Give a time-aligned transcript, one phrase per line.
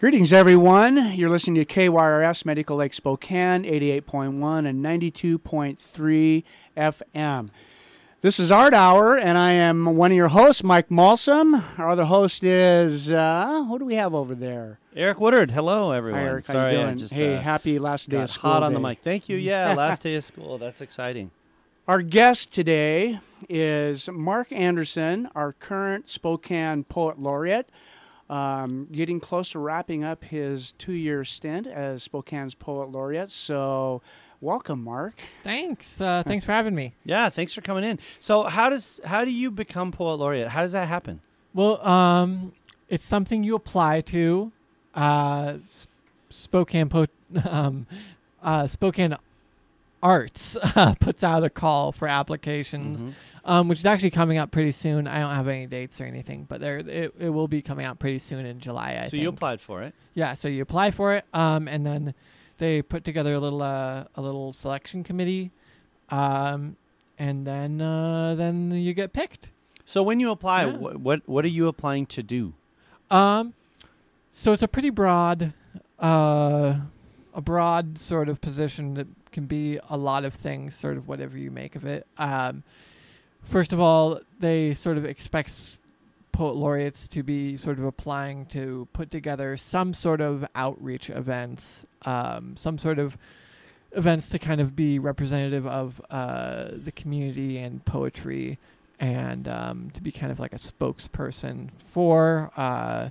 [0.00, 1.14] Greetings, everyone.
[1.14, 6.44] You're listening to KYRS Medical Lake Spokane, 88.1 and 92.3
[6.76, 7.48] FM.
[8.20, 11.64] This is Art Hour, and I am one of your hosts, Mike Malsum.
[11.78, 14.78] Our other host is, uh, who do we have over there?
[14.94, 15.50] Eric Woodard.
[15.50, 16.20] Hello, everyone.
[16.20, 16.46] Hi, Eric.
[16.46, 16.98] How Sorry, you doing?
[16.98, 18.52] just, hey, uh, happy last day of school.
[18.52, 19.00] hot on the mic.
[19.00, 19.36] Thank you.
[19.36, 20.58] Yeah, last day of school.
[20.58, 21.32] That's exciting.
[21.88, 23.18] Our guest today
[23.48, 27.68] is Mark Anderson, our current Spokane Poet Laureate,
[28.28, 33.30] um, getting close to wrapping up his two year stint as Spokane's Poet Laureate.
[33.30, 34.02] So,
[34.40, 35.20] welcome, Mark.
[35.42, 36.00] Thanks.
[36.00, 36.94] Uh, thanks for having me.
[37.04, 37.98] Yeah, thanks for coming in.
[38.18, 40.48] So, how does how do you become poet laureate?
[40.48, 41.20] How does that happen?
[41.54, 42.52] Well, um,
[42.88, 44.52] it's something you apply to.
[44.94, 45.54] Uh,
[46.30, 47.06] Spokane po-
[47.48, 47.86] um,
[48.42, 49.16] uh, Spokane
[50.02, 50.56] Arts
[51.00, 53.12] puts out a call for applications, Mhm.
[53.44, 55.06] um, which is actually coming up pretty soon.
[55.06, 57.98] I don't have any dates or anything, but there it, it will be coming out
[57.98, 58.98] pretty soon in July.
[59.00, 59.22] I So think.
[59.22, 59.94] you applied for it.
[60.14, 62.14] Yeah, so you apply for it, um, and then
[62.58, 65.50] they put together a little uh, a little selection committee,
[66.10, 66.76] um,
[67.18, 69.50] and then uh, then you get picked.
[69.84, 70.72] So when you apply, Yeah.
[70.72, 72.54] wh- what what are you applying to do?
[73.10, 73.54] Um,
[74.32, 75.54] so it's a pretty broad,
[75.98, 76.74] uh,
[77.34, 81.38] a broad sort of position that can be a lot of things, sort of whatever
[81.38, 82.06] you make of it.
[82.16, 82.62] Um,
[83.42, 85.78] first of all, they sort of expect
[86.32, 91.84] poet laureates to be sort of applying to put together some sort of outreach events,
[92.02, 93.18] um, some sort of
[93.92, 98.58] events to kind of be representative of uh, the community and poetry
[99.00, 103.08] and um, to be kind of like a spokesperson for uh,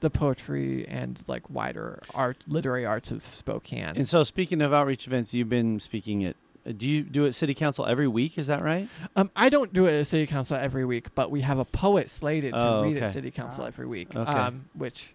[0.00, 3.94] the poetry and like wider art, literary arts of Spokane.
[3.96, 6.36] And so, speaking of outreach events, you've been speaking at.
[6.66, 8.38] uh, Do you do it city council every week?
[8.38, 8.88] Is that right?
[9.16, 12.10] um, I don't do it at City Council every week, but we have a poet
[12.10, 13.06] slated Oh, to read okay.
[13.06, 13.68] at City Council Ah.
[13.68, 14.30] every week, Okay.
[14.30, 15.14] um, which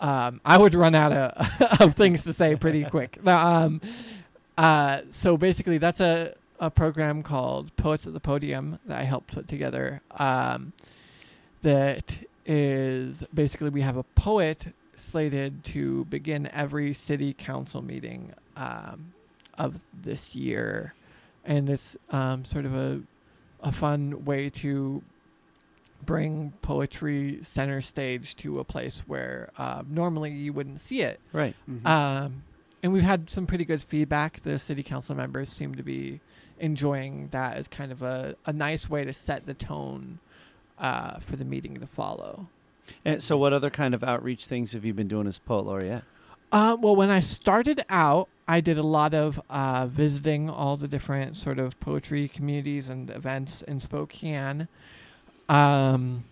[0.00, 3.18] um, I would run out of, of things to say pretty quick.
[3.26, 3.80] Um,
[4.56, 9.32] uh, so basically, that's a, a program called Poets at the Podium that I helped
[9.34, 10.00] put together.
[10.16, 10.72] Um,
[11.62, 12.16] that
[12.48, 19.12] is basically we have a poet slated to begin every city council meeting um,
[19.56, 20.94] of this year,
[21.44, 23.00] and it's um, sort of a
[23.60, 25.02] a fun way to
[26.06, 31.20] bring poetry center stage to a place where uh, normally you wouldn't see it.
[31.32, 31.54] Right.
[31.68, 31.84] Mhm.
[31.84, 32.42] Um,
[32.82, 34.40] and we've had some pretty good feedback.
[34.42, 36.20] The city council members seem to be
[36.60, 40.20] enjoying that as kind of a, a nice way to set the tone
[40.78, 42.48] uh, for the meeting to follow.
[43.04, 46.04] And so, what other kind of outreach things have you been doing as poet laureate?
[46.50, 50.88] Uh, well, when I started out, I did a lot of uh, visiting all the
[50.88, 54.68] different sort of poetry communities and events in Spokane.
[55.50, 56.24] Um,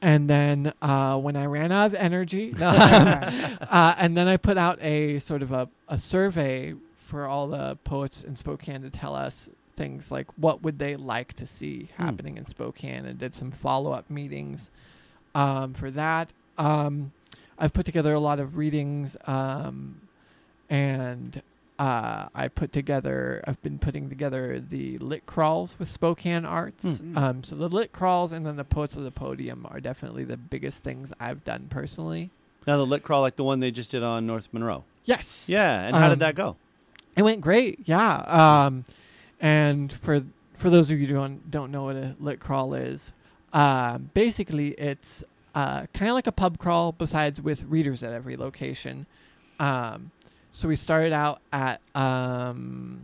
[0.00, 4.80] and then uh, when I ran out of energy, uh, and then I put out
[4.80, 6.74] a sort of a, a survey
[7.06, 11.32] for all the poets in Spokane to tell us things like what would they like
[11.34, 12.02] to see Hmm.
[12.04, 14.68] happening in Spokane, and did some follow up meetings
[15.34, 16.26] um, for that.
[16.58, 17.12] Um,
[17.58, 20.00] I've put together a lot of readings, um,
[20.68, 21.42] and
[21.78, 23.42] uh, I put together.
[23.46, 26.82] I've been putting together the lit crawls with Spokane Arts.
[26.98, 27.16] Hmm.
[27.16, 30.36] Um, so the lit crawls and then the poets of the podium are definitely the
[30.36, 32.30] biggest things I've done personally.
[32.66, 34.84] Now, the lit crawl, like the one they just did on North Monroe.
[35.06, 35.44] Yes.
[35.48, 35.80] Yeah.
[35.86, 36.56] And how Um, did that go?
[37.16, 37.80] It went great.
[37.86, 38.16] Yeah.
[38.66, 38.84] Um,
[39.40, 40.22] and for
[40.54, 43.12] for those of you who don't don't know what a lit crawl is,
[43.52, 45.24] um, basically it's
[45.54, 49.06] uh, kind of like a pub crawl, besides with readers at every location.
[49.58, 50.10] Um,
[50.52, 53.00] so we started out at um,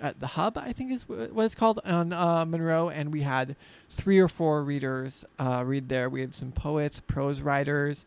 [0.00, 3.22] at the hub, I think is wh- what it's called on uh, Monroe, and we
[3.22, 3.56] had
[3.90, 6.08] three or four readers uh, read there.
[6.08, 8.04] We had some poets, prose writers.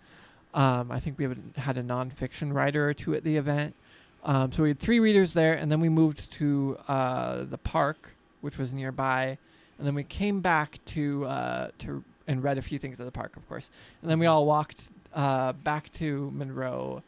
[0.53, 1.25] Um, I think we
[1.56, 3.75] had a nonfiction writer or two at the event.
[4.24, 8.16] Um, so we had three readers there, and then we moved to uh, the park,
[8.42, 9.38] which was nearby,
[9.78, 13.12] and then we came back to uh, to and read a few things at the
[13.12, 13.70] park, of course,
[14.02, 14.80] and then we all walked
[15.16, 17.02] uh, back to Monroe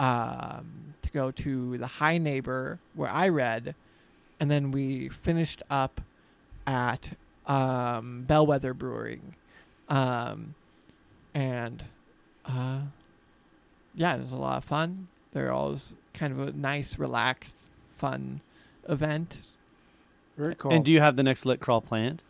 [0.00, 3.74] um, to go to the High Neighbor where I read,
[4.40, 6.00] and then we finished up
[6.66, 7.10] at
[7.46, 9.34] um, Bellwether Brewing,
[9.90, 10.54] um,
[11.34, 11.84] and
[12.46, 12.80] uh,
[13.94, 15.08] yeah, it was a lot of fun.
[15.32, 17.54] They're always kind of a nice, relaxed,
[17.96, 18.40] fun
[18.88, 19.42] event.
[20.36, 20.72] Very cool.
[20.72, 22.22] And do you have the next lit crawl planned?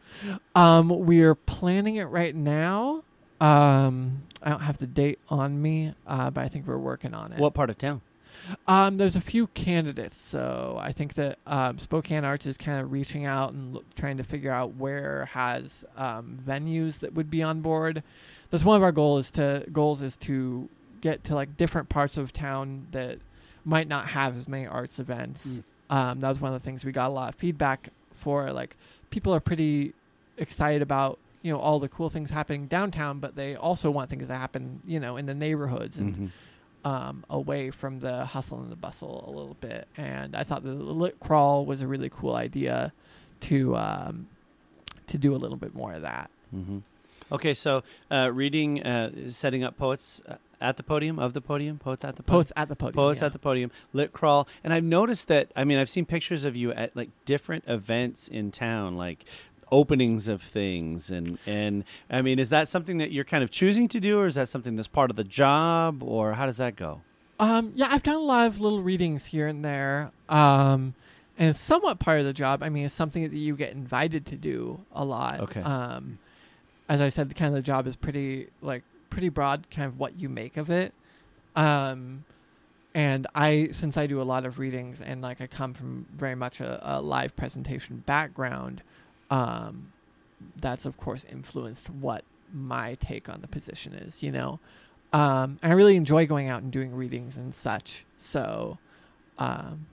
[0.55, 3.03] Um, we're planning it right now.
[3.41, 7.33] Um, I don't have the date on me, uh, but I think we're working on
[7.33, 7.39] it.
[7.39, 8.01] What part of town?
[8.69, 12.93] Um, there's a few candidates, so I think that um, Spokane Arts is kind of
[12.93, 17.43] reaching out and look, trying to figure out where has um, venues that would be
[17.43, 18.03] on board.
[18.51, 19.31] That's one of our goals.
[19.33, 20.69] To goals is to
[21.01, 23.19] get to like different parts of town that
[23.67, 25.47] might not have as many arts events.
[25.47, 25.63] Mm.
[25.95, 28.51] Um, that was one of the things we got a lot of feedback for.
[28.53, 28.77] Like
[29.11, 29.93] people are pretty
[30.39, 34.27] excited about you know all the cool things happening downtown, but they also want things
[34.29, 36.89] to happen you know in the neighborhoods and Mhm.
[36.91, 39.89] um, away from the hustle and the bustle a little bit.
[39.97, 42.93] And I thought the lit crawl was a really cool idea
[43.43, 44.27] to um,
[45.09, 46.31] to do a little bit more of that.
[46.51, 46.79] hmm
[47.33, 51.79] Okay, so uh, reading, uh, setting up poets uh, at the podium, of the podium,
[51.79, 52.37] poets at the podium.
[52.37, 52.95] Poets at the podium.
[52.95, 53.27] Poets yeah.
[53.27, 55.51] at the podium, lit crawl, and I've noticed that.
[55.57, 59.25] I mean, I've seen pictures of you at like different events in town, like
[59.71, 63.89] openings of things, and and I mean, is that something that you're kind of choosing
[63.89, 66.77] to do, or is that something that's part of the job, or how does that
[66.77, 67.03] go?
[67.39, 70.11] Um, yeah, I've done a lot of little readings here and there.
[70.29, 70.95] Um,
[71.39, 72.63] and it's somewhat part of the job.
[72.63, 75.41] I mean, it's something that you get invited to do a lot.
[75.41, 75.61] Okay.
[75.61, 76.19] Um,
[76.89, 78.83] as I said, the kind of the job is pretty like
[79.17, 80.93] pretty broad, kind of what you make of it.
[81.55, 82.27] Um,
[82.95, 86.35] and I, since I do a lot of readings and like I come from very
[86.35, 88.83] much a, a live presentation background,
[89.31, 89.91] um,
[90.61, 94.23] that's of course influenced what my take on the position is.
[94.23, 94.61] You know,
[95.15, 98.05] um, and I really enjoy going out and doing readings and such.
[98.19, 98.77] So,
[99.39, 99.87] um,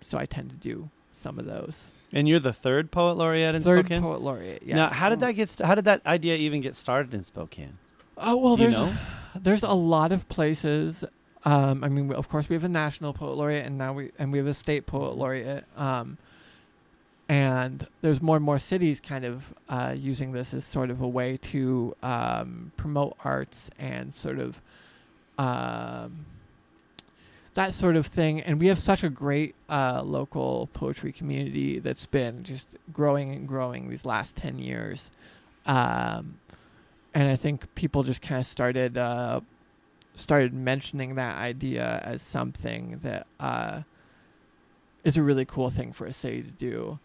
[0.00, 1.92] so I tend to do some of those.
[2.12, 4.02] And you're the third poet laureate in Third Spokane.
[4.02, 4.64] poet laureate.
[4.66, 4.74] Yes.
[4.74, 5.48] Now, how did that get?
[5.48, 7.78] St- how did that idea even get started in Spokane?
[8.18, 8.94] Oh well, Do you there's know?
[9.40, 11.04] there's a lot of places.
[11.44, 14.32] Um, I mean, of course, we have a national poet laureate, and now we and
[14.32, 15.64] we have a state poet laureate.
[15.76, 16.18] Um,
[17.28, 21.08] and there's more and more cities kind of uh, using this as sort of a
[21.08, 24.60] way to um, promote arts and sort of
[25.38, 26.26] um,
[27.54, 28.40] that sort of thing.
[28.42, 33.48] And we have such a great uh, local poetry community that's been just growing and
[33.48, 35.10] growing these last ten years.
[35.64, 36.34] Um,
[37.14, 39.40] and I think people just kind of started uh,
[40.14, 43.82] started mentioning that idea as something that uh,
[45.04, 46.98] is a really cool thing for a city to do,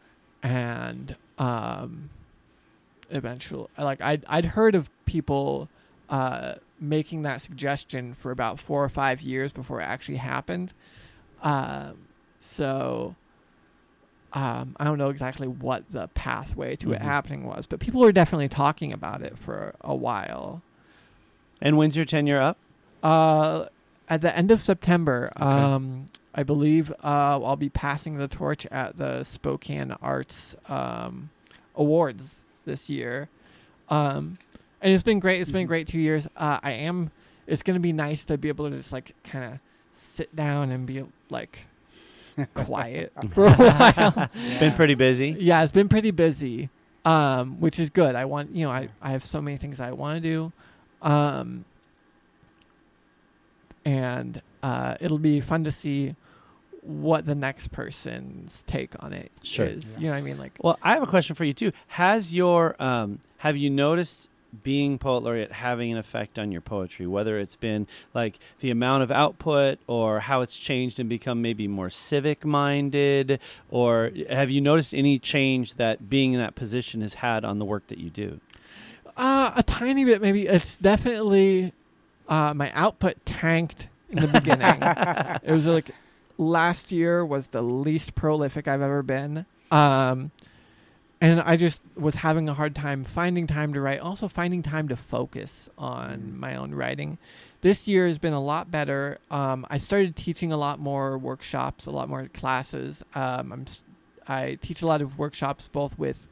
[0.43, 2.09] and um,
[3.09, 5.69] eventually, like I'd I'd heard of people
[6.09, 10.73] uh, making that suggestion for about four or five years before it actually happened.
[11.41, 11.97] Um,
[12.39, 13.15] so
[14.37, 17.05] um, I don't know exactly what the pathway to it Mhm.
[17.05, 20.61] happening was, but people were definitely talking about it for a while.
[21.61, 22.57] And when's your tenure up?
[23.01, 23.65] Uh,
[24.09, 25.45] at the end of September, Okay.
[25.45, 26.05] um,
[26.35, 31.29] I believe uh, I'll be passing the torch at the Spokane Arts um,
[31.75, 32.35] Awards
[32.65, 33.29] this year.
[33.89, 34.37] Um,
[34.81, 35.41] and it's been great.
[35.41, 35.69] It's been Mhm.
[35.69, 36.27] great two years.
[36.35, 37.09] Uh, I am.
[37.47, 39.59] It's gonna be nice to be able to just like kind of
[39.93, 41.61] sit down and be like
[42.53, 44.29] quiet for a while.
[44.59, 45.35] Been pretty busy.
[45.39, 46.69] Yeah, it's been pretty busy,
[47.05, 48.15] um, which is good.
[48.15, 50.51] I want you know I, I have so many things I want to do,
[51.01, 51.65] um,
[53.85, 56.15] and uh, it'll be fun to see
[56.81, 59.49] what the next person's take on it is.
[59.49, 59.65] Sure.
[59.67, 59.75] Yeah.
[59.97, 60.37] You know what I mean?
[60.37, 61.71] Like Well, I have a question for you too.
[61.87, 64.29] Has your um, have you noticed
[64.63, 67.07] being poet laureate having an effect on your poetry?
[67.07, 71.67] Whether it's been like the amount of output, or how it's changed and become maybe
[71.67, 73.39] more civic minded,
[73.69, 77.65] or have you noticed any change that being in that position has had on the
[77.65, 78.39] work that you do?
[79.17, 80.47] uh, a tiny bit, maybe.
[80.47, 81.73] It's definitely
[82.27, 84.77] uh, my output tanked in the beginning.
[85.43, 85.91] it was like
[86.37, 89.45] last year was the least prolific I've ever been.
[89.71, 90.31] Um,
[91.19, 94.87] and I just was having a hard time finding time to write, also finding time
[94.89, 96.37] to focus on Mm.
[96.37, 97.17] my own writing.
[97.61, 99.17] This year has been a lot better.
[99.31, 103.03] Um, I started teaching a lot more workshops, a lot more classes.
[103.15, 103.65] Um, I'm
[104.29, 106.27] I teach a lot of workshops both with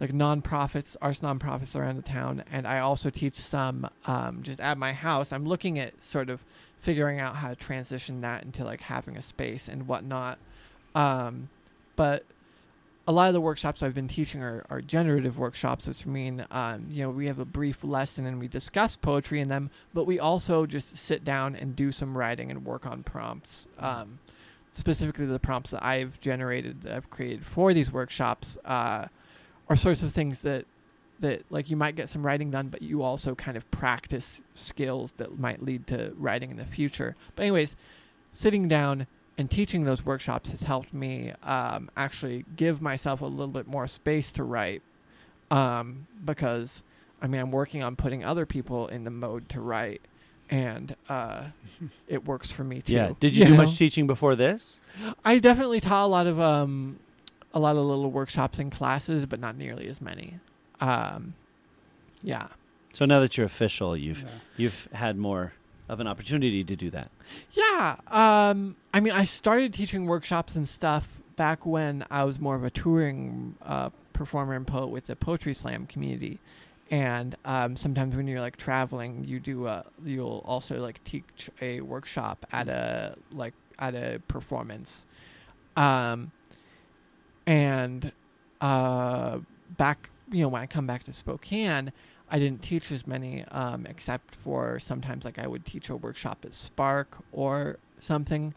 [0.00, 4.78] like nonprofits, arts nonprofits around the town, and I also teach some um, just at
[4.78, 5.32] my house.
[5.32, 6.44] I'm looking at sort of
[6.78, 10.38] figuring out how to transition that into like having a space and whatnot.
[10.94, 11.48] Um,
[11.96, 12.24] but
[13.06, 16.86] a lot of the workshops I've been teaching are, are generative workshops, which mean um,
[16.90, 20.18] you know we have a brief lesson and we discuss poetry in them, but we
[20.18, 23.66] also just sit down and do some writing and work on prompts.
[23.78, 24.18] Um,
[24.72, 29.06] specifically, the prompts that I've generated, that I've created for these workshops, uh,
[29.68, 30.64] are sorts of things that
[31.20, 35.12] that like you might get some writing done, but you also kind of practice skills
[35.18, 37.16] that might lead to writing in the future.
[37.36, 37.76] But anyways,
[38.32, 43.48] sitting down and teaching those workshops has helped me um, actually give myself a little
[43.48, 44.82] bit more space to write
[45.50, 46.82] um, because
[47.20, 50.00] I mean I'm working on putting other people in the mode to write
[50.50, 51.44] and uh,
[52.06, 52.92] it works for me too.
[52.92, 53.12] Yeah.
[53.18, 53.56] Did you, do know?
[53.58, 54.80] much teaching before this?
[55.24, 56.98] I definitely taught a lot of um,
[57.52, 60.38] a lot of little workshops and classes, but not nearly as many.
[60.80, 61.34] Um,
[62.22, 62.48] yeah.
[62.92, 64.28] So now that you're official, you've Yeah.
[64.56, 65.54] you've had more
[65.88, 67.10] of an opportunity to do that.
[67.52, 67.96] Yeah.
[68.08, 72.64] Um, I mean, I started teaching workshops and stuff back when I was more of
[72.64, 76.38] a touring uh, performer and poet with the poetry slam community.
[76.90, 81.80] And um, sometimes when you're like traveling, you do a, you'll also like teach a
[81.80, 85.06] workshop at a like at a performance.
[85.76, 86.30] Um,
[87.46, 88.12] and
[88.60, 89.38] uh,
[89.76, 91.92] back, you know, when I come back to Spokane,
[92.34, 96.38] I didn't teach as many, um, except for sometimes like I would teach a workshop
[96.44, 98.54] at Spark or something.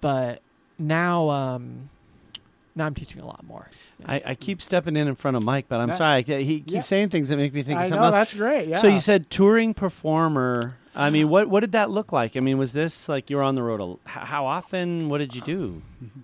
[0.00, 0.40] But
[0.78, 1.90] now, um,
[2.74, 3.68] now I'm teaching a lot more.
[3.98, 4.06] Yeah.
[4.12, 6.24] I, I keep stepping in in front of Mike, but I'm That- sorry.
[6.26, 6.80] I- He keeps Yeah.
[6.82, 8.14] saying things that make me think I something know else.
[8.14, 8.68] that's great.
[8.68, 8.78] Yeah.
[8.78, 10.76] So you said touring performer.
[10.94, 12.36] I mean, what what did that look like?
[12.36, 13.80] I mean, was this like you were on the road?
[13.80, 15.08] A, h- how often?
[15.08, 15.82] What did you do?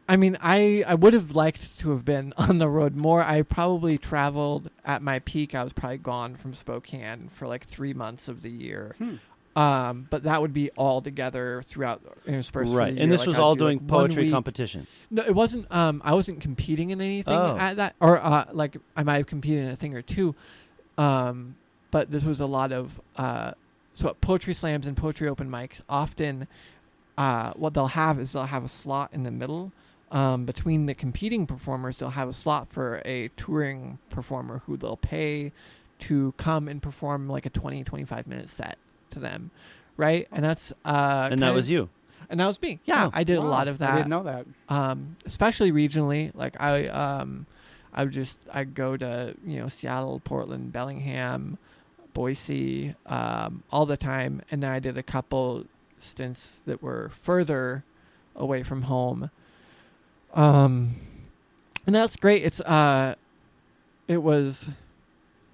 [0.09, 3.23] I mean, I, I would have liked to have been on the road more.
[3.23, 5.55] I probably traveled at my peak.
[5.55, 8.97] I was probably gone from Spokane for like three months of the year.
[8.99, 9.15] Hmm.
[9.57, 13.07] Um, but that would be all together throughout interspersed right, and year.
[13.09, 14.95] this Like, was I'd all do, doing like, poetry week- competitions.
[15.11, 15.73] No, it wasn't.
[15.75, 17.57] Um, I wasn't competing in anything Oh.
[17.59, 20.35] at that, or uh, like I might have competed in a thing or two.
[20.99, 21.57] Um,
[21.91, 23.53] but this was a lot of uh,
[23.95, 25.81] so at poetry slams and poetry open mics.
[25.89, 26.49] Often,
[27.17, 29.73] uh, what they'll have is they'll have a slot in the middle.
[30.13, 34.97] Um, between the competing performers, they'll have a slot for a touring performer who they'll
[34.99, 35.51] pay
[36.01, 38.77] to come and perform like a 20, 25 minute set
[39.11, 39.51] to them,
[39.97, 40.27] right?
[40.33, 41.89] And that's uh, and that was you.
[42.31, 42.81] and that was me.
[42.85, 44.47] Yeah, Oh, I did a lot of that I didn't know that.
[44.69, 46.31] um, especially regionally.
[46.35, 47.47] Like I, um,
[47.95, 51.59] I would just I go to you know Seattle, Portland, Bellingham,
[52.15, 55.65] Boise, um, all the time, and then I did a couple
[55.99, 57.85] stints that were further
[58.35, 59.31] away from home.
[60.35, 60.97] Um,
[61.87, 62.45] and that's great.
[62.45, 63.15] It's uh,
[64.09, 64.69] it was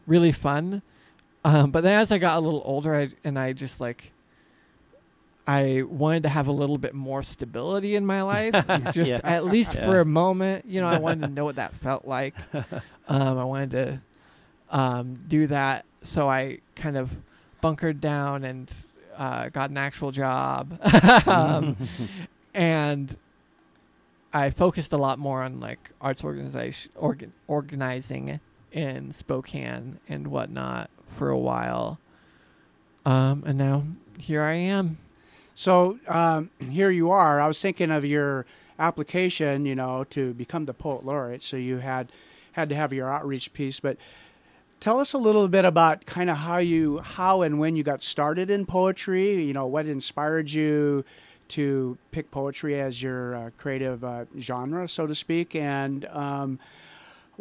[0.07, 0.83] really fun.
[1.45, 4.13] Um, but then as I got a little older, I, and I just like.
[5.45, 8.55] I wanted to have a little bit more stability in my life,
[8.93, 9.21] just Yeah.
[9.25, 9.87] at least Yeah.
[9.87, 10.67] for a moment.
[10.67, 12.37] You know, I wanted to know what that felt like.
[13.09, 14.01] Um, I wanted to
[14.71, 17.11] um, do that, so I kind of
[17.61, 18.73] bunkered down and
[19.17, 20.79] uh, got an actual job,
[21.27, 21.77] um,
[22.55, 23.17] and
[24.33, 28.39] I focused a lot more on like arts organization, organ, organizing
[28.73, 31.99] in Spokane and whatnot for a while.
[33.05, 33.85] Um, and now
[34.19, 34.99] here I am.
[35.55, 37.41] So um, here you are.
[37.41, 38.47] I was thinking of your
[38.79, 41.43] application, you know, to become the poet laureate.
[41.43, 42.11] So you had
[42.53, 43.97] had to have your outreach piece, but
[44.79, 48.03] tell us a little bit about kind of how you, how and when you got
[48.03, 49.43] started in poetry.
[49.43, 51.05] You know, what inspired you
[51.49, 56.59] to pick poetry as your uh, creative uh, genre, so to speak, and um,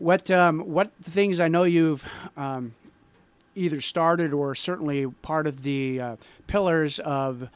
[0.01, 2.73] what um, what things I know you've um,
[3.53, 6.15] either started or certainly part of the uh,
[6.47, 7.49] pillars of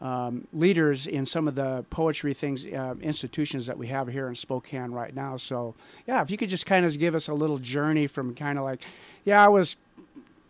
[0.00, 4.34] um, leaders in some of the poetry things, uh, institutions that we have here in
[4.34, 5.36] Spokane right now.
[5.36, 5.74] So,
[6.06, 8.64] yeah, if you could just kind of give us a little journey from kind of
[8.64, 8.82] like,
[9.24, 9.76] yeah, I was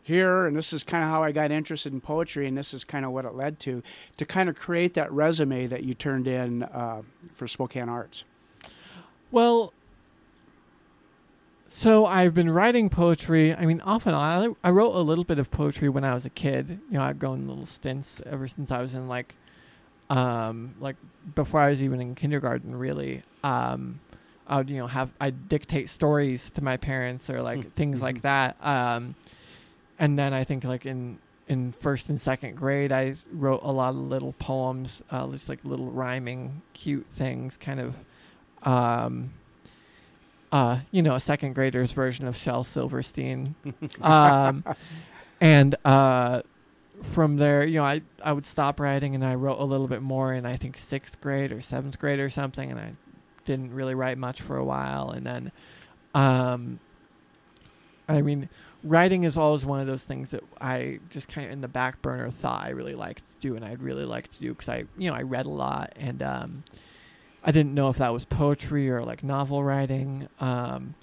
[0.02, 2.82] here and this is kind of how I got interested in poetry and this is
[2.82, 3.82] kind of what it led to,
[4.16, 8.24] to kind of create that resume that you turned in uh, for Spokane Arts.
[9.30, 9.72] Well,
[11.78, 13.54] so I've been writing poetry.
[13.54, 14.56] I mean, off and on.
[14.64, 16.80] I, I wrote a little bit of poetry when I was a kid.
[16.90, 19.36] You know, I've gone little stints ever since I was in like,
[20.10, 20.96] um, like
[21.36, 22.74] before I was even in kindergarten.
[22.74, 24.00] Really, um,
[24.48, 28.22] I would you know have I dictate stories to my parents or like things like
[28.22, 28.56] that.
[28.60, 29.14] Um,
[30.00, 33.90] and then I think like in in first and second grade, I wrote a lot
[33.90, 37.94] of little poems, uh, just like little rhyming, cute things, kind of
[38.64, 39.30] um
[40.52, 43.54] uh you know a second grader's version of Shel Silverstein.
[44.00, 44.64] Um
[45.40, 46.42] and uh
[47.02, 50.02] from there you know I I would stop writing and I wrote a little bit
[50.02, 52.92] more in I think 6th grade or 7th grade or something and I
[53.44, 55.10] didn't really write much for a while.
[55.10, 55.52] And then
[56.14, 56.80] um
[58.08, 58.48] I mean
[58.82, 62.00] writing is always one of those things that I just kind of in the back
[62.00, 64.84] burner thought I really liked to do and I'd really like to do because I
[64.96, 66.64] you know I read a lot and um
[67.44, 70.28] I didn't know if that was poetry or like novel writing.
[70.40, 70.94] Um,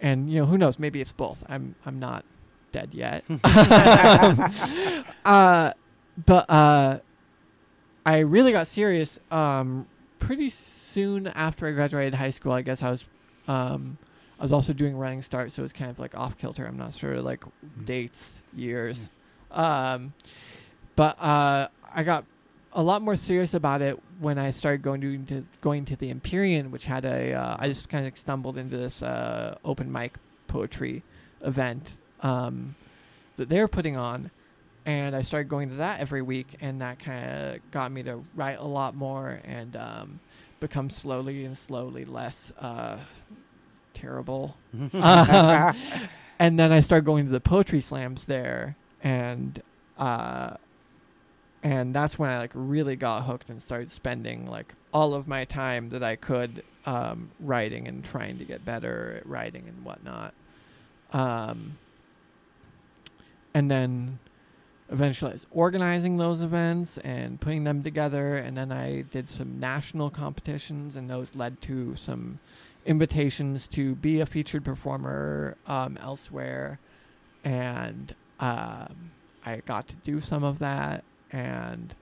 [0.00, 0.78] and you know, who knows?
[0.78, 1.44] Maybe it's both.
[1.48, 2.24] I'm I'm not
[2.72, 3.24] dead yet.
[5.24, 5.72] uh,
[6.24, 6.98] but uh,
[8.06, 9.86] I really got serious um,
[10.18, 12.52] pretty soon after I graduated high school.
[12.52, 13.04] I guess I was
[13.48, 13.98] um,
[14.38, 16.66] I was also doing running start, so it's kind of like off kilter.
[16.66, 17.44] I'm not sure like
[17.84, 19.08] dates, years.
[19.50, 20.12] Um,
[20.96, 22.24] but uh, I got
[22.74, 26.10] a lot more serious about it when I started going to, to going to the
[26.10, 27.32] Empyrean, which had a.
[27.32, 30.14] Uh, I just kind of stumbled into this uh, open mic
[30.48, 31.02] poetry
[31.42, 32.74] event um,
[33.36, 34.30] that they're putting on,
[34.84, 38.22] and I started going to that every week, and that kind of got me to
[38.34, 40.20] write a lot more and um,
[40.60, 42.98] become slowly and slowly less uh,
[43.94, 44.56] terrible.
[46.38, 49.62] And then I started going to the poetry slams there, and
[49.96, 50.56] uh,
[51.64, 55.46] and that's when I like really got hooked and started spending like all of my
[55.46, 60.34] time that I could um, writing and trying to get better at writing and whatnot.
[61.14, 61.78] Um,
[63.54, 64.18] and then
[64.90, 69.58] eventually I was organizing those events and putting them together, and then I did some
[69.58, 72.40] national competitions, and those led to some
[72.84, 76.78] invitations to be a featured performer um, elsewhere,
[77.42, 79.12] and um,
[79.46, 81.04] I got to do some of that.
[81.34, 81.94] And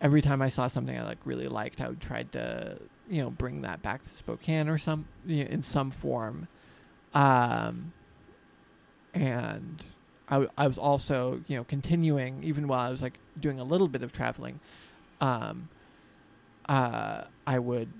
[0.00, 2.78] every time I saw something I like really liked, I would try to
[3.10, 6.48] you know bring that back to Spokane or some you know, in some form.
[7.12, 7.92] Um,
[9.12, 9.86] and
[10.28, 13.64] I, w- I was also you know continuing even while I was like doing a
[13.64, 14.60] little bit of traveling.
[15.20, 15.68] Um,
[16.66, 17.92] uh, I would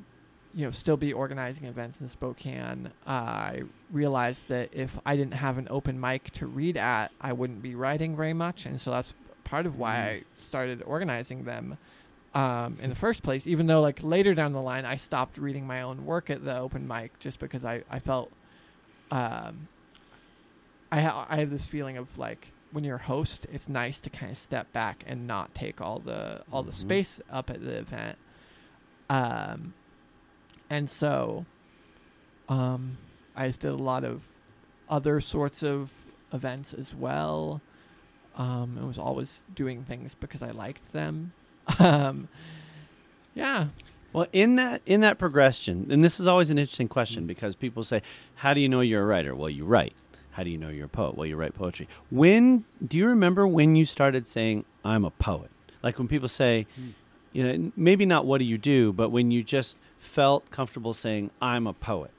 [0.55, 2.91] you know still be organizing events in Spokane.
[3.07, 7.35] Uh, I realized that if I didn't have an open mic to read at, I
[7.35, 9.13] wouldn't be writing very much, and so that's
[9.51, 10.05] part of why Mhm.
[10.05, 11.77] I started organizing them
[12.33, 13.47] um, in the first place.
[13.49, 16.57] Even though like later down the line, I stopped reading my own work at the
[16.57, 18.31] open mic just because I I felt
[19.11, 19.67] um,
[20.93, 24.11] I ha- I have this feeling of like when you're a host, it's nice to
[24.11, 26.75] kind of step back and not take all the all the Mhm.
[26.87, 28.17] space up at the event.
[29.09, 29.75] Um,
[30.69, 31.47] and so,
[32.49, 32.99] um,
[33.35, 34.23] I just did a lot of
[34.89, 35.91] other sorts of
[36.33, 37.61] events as well.
[38.37, 41.33] Um, I was always doing things because I liked them.
[41.79, 42.29] um,
[43.35, 43.67] yeah,
[44.13, 47.83] Well, in that in that progression, and this is always an interesting question because people
[47.85, 48.03] say,
[48.37, 49.95] "How do you know you're a writer?" Well, you write.
[50.33, 51.17] How do you know you're a poet?
[51.17, 51.87] Well, you write poetry.
[52.11, 55.51] When do you remember when you started saying, "I'm a poet"?
[55.83, 56.89] Like when people say, Hmm.
[57.33, 61.31] you know, maybe not what do you do, but when you just felt comfortable saying,
[61.41, 62.11] "I'm a poet."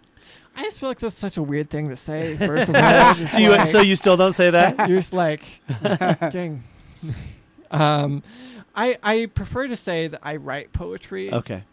[0.56, 2.36] I just feel like that's such a weird thing to say.
[2.48, 4.78] First of all, Do you, like- so you still don't say that?
[4.90, 5.42] you're just like,
[5.84, 6.64] dang.
[7.72, 8.22] um,
[8.76, 11.32] I I prefer to say that I write poetry.
[11.34, 11.64] Okay.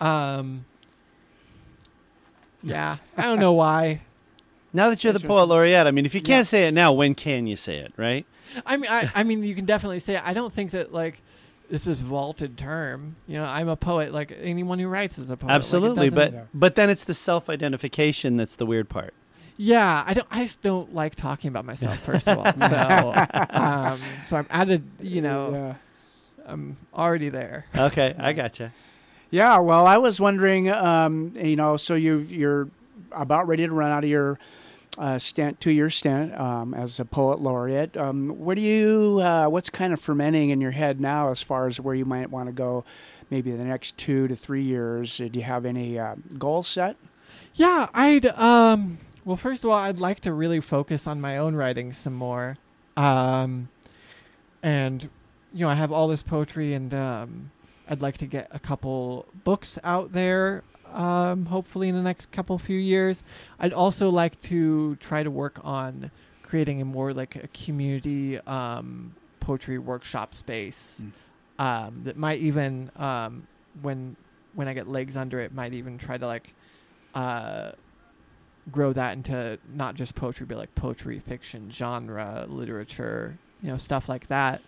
[0.00, 0.64] Um,
[2.62, 4.00] yeah, I don't know why.
[4.72, 6.42] Now that you're the poet laureate, I mean, if you can't Yeah.
[6.42, 7.92] say it now, when can you say it?
[7.96, 8.26] Right?
[8.66, 10.14] I mean, I, I mean, you can definitely say.
[10.16, 10.22] It.
[10.24, 11.22] I don't think that like
[11.70, 13.16] this is vaulted term.
[13.26, 14.12] You know, I'm a poet.
[14.12, 15.50] Like anyone who writes is a poet.
[15.50, 19.14] Absolutely, doesn't- but but then it's the self-identification that's the weird part.
[19.56, 20.26] yeah, I don't.
[20.30, 21.98] I just don't like talking about myself.
[22.00, 24.82] First of all, so um, so I'm added.
[25.00, 25.74] You know, Yeah.
[26.52, 27.66] I'm already there.
[27.74, 28.72] Okay, I gotcha.
[29.30, 32.68] Yeah, well, I was wondering, um, you know, so you you're
[33.10, 34.38] about ready to run out of your
[34.98, 37.96] uh, stint, two-year stint um, as a poet laureate.
[37.96, 41.66] Um, what do you, uh, what's kind of fermenting in your head now as far
[41.66, 42.84] as where you might want to go,
[43.30, 45.16] maybe the next two to three years?
[45.18, 46.96] Do you have any uh, goals set?
[47.54, 51.54] Yeah, I'd um well first of all I'd like to really focus on my own
[51.54, 52.58] writing some more.
[52.96, 53.68] Um
[54.62, 55.08] and
[55.52, 57.52] you know, I have all this poetry and um
[57.88, 62.56] I'd like to get a couple books out there um hopefully in the next couple
[62.58, 63.22] few years.
[63.58, 66.10] I'd also like to try to work on
[66.42, 71.12] creating a more like a community um poetry workshop space Mm.
[71.64, 73.46] um that might even um
[73.82, 74.16] when
[74.54, 76.54] when I get legs under it might even try to like
[77.14, 77.72] uh,
[78.70, 84.08] grow that into not just poetry, but like poetry, fiction, genre, literature, you know, stuff
[84.08, 84.62] like that.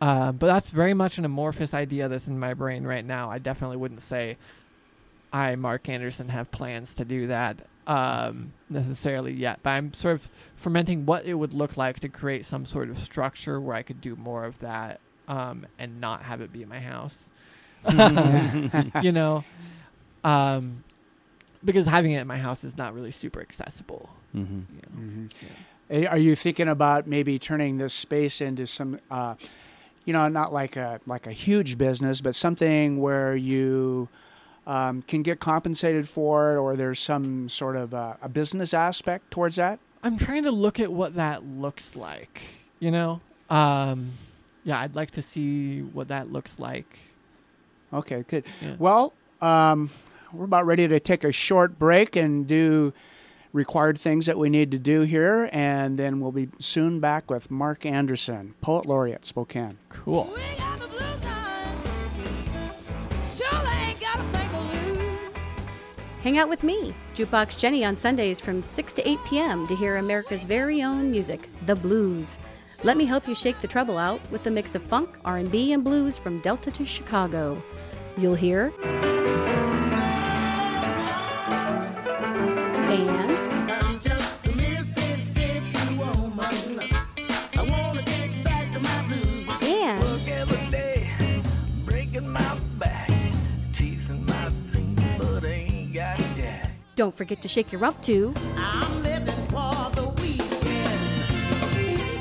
[0.00, 3.30] Um, but that's very much an amorphous idea that's in my brain right now.
[3.30, 4.36] I definitely wouldn't say
[5.32, 9.60] I, Mark Anderson, have plans to do that um, necessarily yet.
[9.62, 12.98] But I'm sort of fermenting what it would look like to create some sort of
[12.98, 16.68] structure where I could do more of that um, and not have it be in
[16.68, 17.30] my house.
[19.02, 19.44] you know,
[20.24, 20.84] um,
[21.64, 24.10] because having it in my house is not really super accessible.
[24.32, 24.88] hmm You know?
[25.00, 25.26] hmm
[25.90, 26.08] Yeah.
[26.10, 29.34] Are you thinking about maybe turning this space into some, uh,
[30.06, 34.08] you know, not like a like a huge business, but something where you
[34.66, 39.30] um, can get compensated for it, or there's some sort of uh, a business aspect
[39.30, 39.80] towards that?
[40.02, 42.42] I'm trying to look at what that looks like.
[42.80, 43.20] You know,
[43.50, 44.12] um,
[44.64, 46.98] yeah, I'd like to see what that looks like.
[47.92, 48.44] Okay, good.
[48.60, 48.76] Yeah.
[48.78, 49.90] Well, um,
[50.32, 52.92] we're about ready to take a short break and do
[53.52, 57.50] required things that we need to do here, and then we'll be soon back with
[57.50, 59.78] Mark Anderson, Poet Laureate, Spokane.
[59.90, 60.32] Cool.
[66.22, 69.66] Hang out with me, Jukebox Jenny, on Sundays from 6 to 8 p.m.
[69.66, 72.38] to hear America's very own music, the blues.
[72.84, 75.82] Let me help you shake the trouble out with a mix of funk, R&B, and
[75.82, 77.60] blues from Delta to Chicago.
[78.16, 78.72] You'll hear
[96.94, 98.34] don't forget to shake your rump too.
[98.56, 100.42] I'm living for the weekend.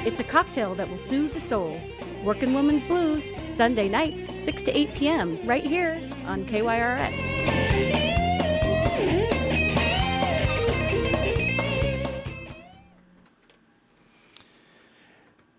[0.07, 1.79] It's a cocktail that will soothe the soul.
[2.23, 8.21] Working Woman's Blues, Sunday nights, 6 to 8 p.m., right here on KYRS.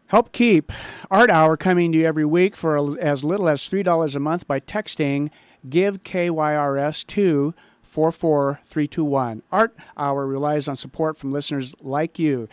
[0.07, 0.71] Help keep
[1.11, 4.61] Art Hour coming to you every week for as little as $3 a month by
[4.61, 5.31] texting
[5.69, 7.55] Give KYRS to
[7.93, 9.43] 44321.
[9.53, 12.49] Art Hour relies on support from listeners like you.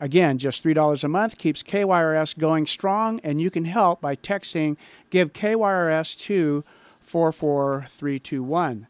[0.00, 4.76] Again, just $3 a month keeps KYRS going strong, and you can help by texting
[5.08, 6.62] Give KYRS to
[7.00, 8.86] 44321.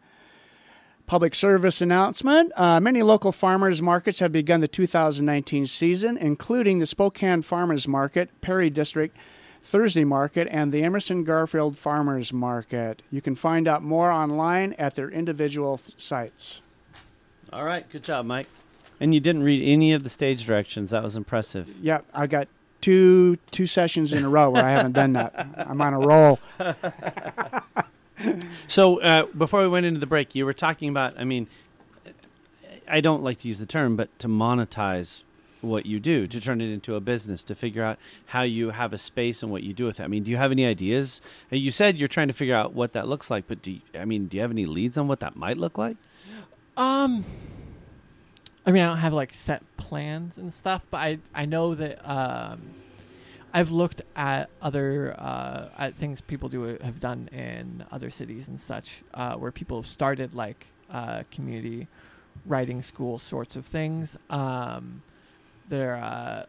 [1.06, 2.50] Public service announcement.
[2.56, 8.28] Uh, many local farmers markets have begun the 2019 season, including the Spokane Farmers Market,
[8.40, 9.16] Perry District
[9.62, 13.02] Thursday Market, and the Emerson Garfield Farmers Market.
[13.10, 16.62] You can find out more online at their individual f- sites.
[17.52, 18.48] All right, good job, Mike.
[19.00, 20.90] And you didn't read any of the stage directions.
[20.90, 21.68] That was impressive.
[21.80, 22.48] Yeah, I got
[22.80, 25.46] two two sessions in a row where I haven't done that.
[25.56, 26.38] I'm on a roll.
[28.68, 31.18] So uh, before we went into the break, you were talking about.
[31.18, 31.48] I mean,
[32.88, 35.22] I don't like to use the term, but to monetize
[35.62, 38.92] what you do, to turn it into a business, to figure out how you have
[38.92, 40.02] a space and what you do with it.
[40.02, 41.22] I mean, do you have any ideas?
[41.50, 43.80] Uh, You said you're trying to figure out what that looks like, but do you,
[43.98, 45.96] I mean, do you have any leads on what that might look like?
[46.76, 47.24] Um,
[48.66, 51.98] I mean, I don't have like set plans and stuff, but I I know that
[52.08, 52.60] um,
[53.52, 58.58] I've looked at other uh, at things people do have done in other cities and
[58.58, 61.88] such, uh, where people have started like uh, community
[62.46, 64.16] writing school sorts of things.
[64.30, 65.02] Um,
[65.72, 66.44] they're uh,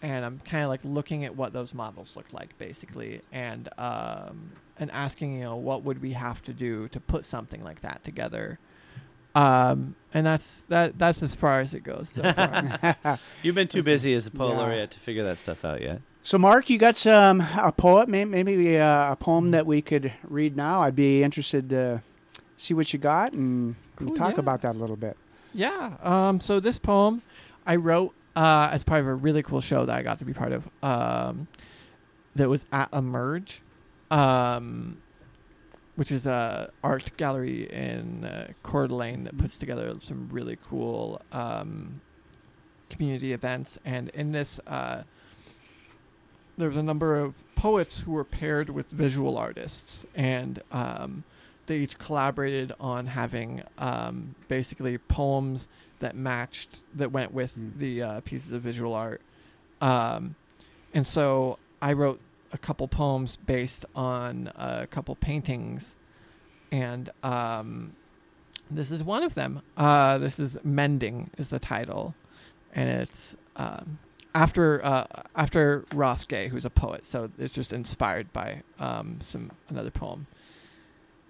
[0.00, 4.52] and I'm kind of like looking at what those models look like basically, and um,
[4.78, 8.04] and asking you know what would we have to do to put something like that
[8.04, 8.58] together.
[9.34, 10.98] Um, and that's that.
[10.98, 13.18] That's as far as it goes so far.
[13.42, 14.58] You've been too busy as a poet Yeah.
[14.58, 16.00] laureate to figure that stuff out yet.
[16.22, 20.12] So, Mark, you got some a poet, may- maybe uh, a poem that we could
[20.24, 20.82] read now.
[20.82, 22.02] I'd be interested to
[22.56, 24.40] see what you got and Cool, talk yeah.
[24.40, 25.16] about that a little bit.
[25.52, 25.96] Yeah.
[26.02, 26.40] Um.
[26.40, 27.22] So this poem,
[27.66, 30.32] I wrote uh, as part of a really cool show that I got to be
[30.32, 30.68] part of.
[30.82, 31.48] Um,
[32.36, 33.62] that was at Emerge,
[34.10, 34.98] um,
[35.96, 41.20] which is a art gallery in uh, Coeur d'Alene that puts together some really cool
[41.32, 42.00] um,
[42.90, 43.78] community events.
[43.84, 45.02] And in this, uh,
[46.56, 51.24] there was a number of poets who were paired with visual artists, and um,
[51.68, 55.68] they each collaborated on having um, basically poems
[56.00, 57.78] that matched that went with Mm.
[57.78, 59.20] the uh, pieces of visual art.
[59.80, 60.34] Um,
[60.92, 62.20] and so I wrote
[62.52, 65.94] a couple poems based on a couple paintings,
[66.72, 67.92] and um,
[68.70, 69.62] this is one of them.
[69.76, 72.14] Uh, this is "Mending" is the title,
[72.74, 73.98] and it's um,
[74.34, 75.04] after uh,
[75.36, 77.04] after Ross Gay, who's a poet.
[77.06, 80.26] So it's just inspired by um, some another poem.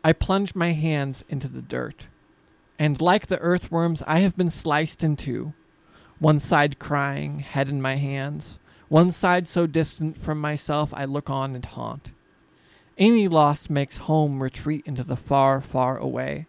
[0.08, 2.06] I plunge my hands into the dirt,
[2.78, 5.52] and like the earthworms, I have been sliced in two.
[6.18, 8.58] One side crying, head in my hands.
[8.88, 12.12] One side so distant from myself, I look on and haunt.
[12.96, 16.46] Any loss makes home retreat into the far, far away.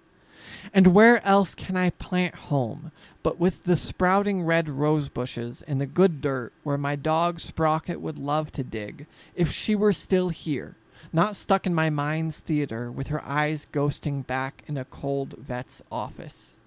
[0.74, 2.94] And where else can I plant home
[3.24, 8.00] but with the sprouting red rose bushes in the good dirt where my dog Sprocket
[8.00, 10.78] would love to dig if she were still here,
[11.12, 15.82] not stuck in my mind's theater with her eyes ghosting back in a cold vet's
[15.92, 16.60] office.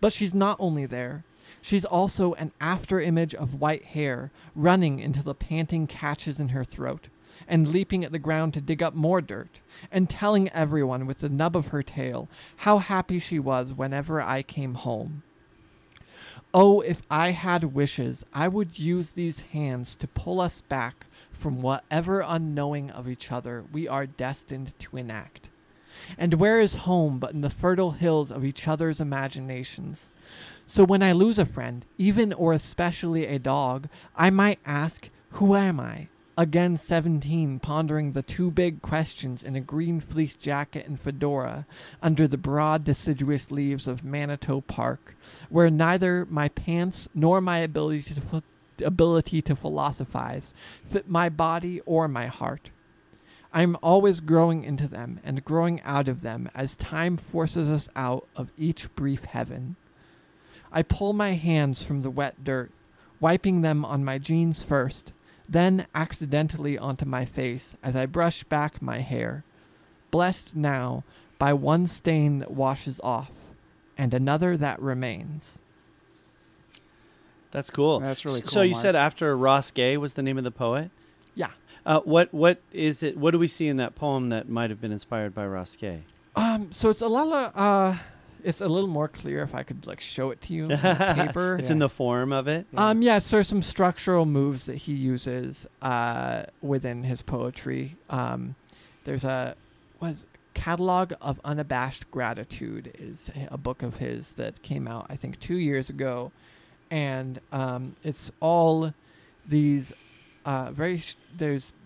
[0.00, 1.24] But she's not only there.
[1.60, 6.64] She's also an after image of white hair running into the panting catches in her
[6.64, 7.08] throat
[7.48, 11.28] and leaping at the ground to dig up more dirt and telling everyone with the
[11.28, 15.22] nub of her tail how happy she was whenever I came home.
[16.52, 21.60] Oh, if I had wishes, I would use these hands to pull us back from
[21.60, 25.48] whatever unknowing of each other we are destined to enact.
[26.18, 30.10] And where is home but in the fertile hills of each other's imaginations?
[30.66, 35.54] So when I lose a friend, even or especially a dog, I might ask, Who
[35.54, 36.08] am I?
[36.36, 41.64] Again, 17, pondering the two big questions in a green fleece jacket and fedora
[42.02, 45.16] under the broad deciduous leaves of Manitou Park,
[45.48, 48.42] where neither my pants nor my ability to,
[48.82, 50.54] ability to philosophize
[50.88, 52.70] fit my body or my heart.
[53.52, 57.88] I am always growing into them and growing out of them as time forces us
[57.94, 59.76] out of each brief heaven.
[60.72, 62.72] I pull my hands from the wet dirt,
[63.20, 65.12] wiping them on my jeans first,
[65.48, 69.44] then accidentally onto my face as I brush back my hair.
[70.10, 71.04] Blessed now
[71.38, 73.30] by one stain that washes off
[73.96, 75.60] and another that remains.
[77.54, 78.00] That's cool.
[78.00, 78.50] That's really cool.
[78.50, 78.82] So you Mark.
[78.82, 80.90] said after Ross Gay was the name of the poet.
[81.34, 81.50] Yeah.
[81.86, 83.16] Uh, what what is it?
[83.16, 86.02] What do we see in that poem that might have been inspired by Ross Gay?
[86.34, 87.96] Um, so it's a lot of uh,
[88.42, 90.78] it's a little more clear if I could like show it to you on
[91.14, 91.56] paper.
[91.58, 91.72] It's Yeah.
[91.74, 92.66] in the form of it.
[92.72, 92.88] Yeah.
[92.88, 97.96] Um, yeah, so there's some structural moves that he uses uh, within his poetry.
[98.10, 98.56] Um,
[99.04, 99.54] there's a
[100.00, 105.38] was catalog of unabashed gratitude is a book of his that came out I think
[105.40, 106.32] two years ago,
[106.94, 108.94] and um, it's all
[109.48, 109.92] these
[110.44, 111.16] uh, very sh-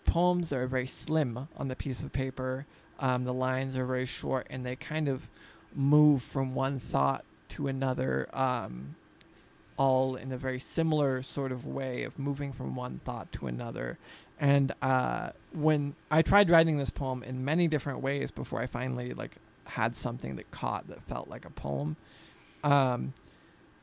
[0.05, 2.67] poems that are very slim on the piece of paper.
[2.99, 5.27] Um, the lines are very short and they kind of
[5.75, 8.29] move from one thought to another.
[8.35, 8.97] Um,
[9.79, 13.97] all in a very similar sort of way of moving from one thought to another.
[14.39, 19.15] And uh, when I tried writing this poem in many different ways before I finally
[19.15, 21.97] like had something that caught that felt like a poem,
[22.63, 23.15] um,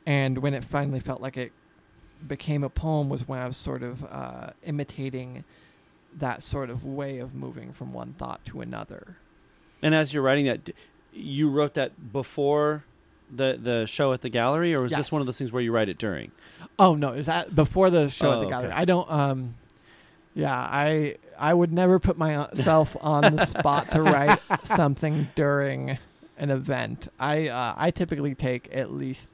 [0.06, 1.52] and when it finally felt like it
[2.28, 5.44] became a poem was when I was sort of uh, imitating
[6.18, 9.18] that sort of way of moving from one thought to another.
[9.82, 10.70] And as you're writing that,
[11.13, 12.84] you wrote that before
[13.34, 15.72] the the show at the gallery, or was this one of those things where you
[15.72, 16.32] write it during?
[16.80, 18.68] Oh no, is that before the show at Oh, the gallery?
[18.70, 18.76] okay.
[18.78, 19.10] I don't.
[19.12, 19.56] Um,
[20.34, 25.98] yeah, I I would never put myself on the spot to write something during
[26.38, 27.08] an event.
[27.20, 29.28] I uh, I typically take at least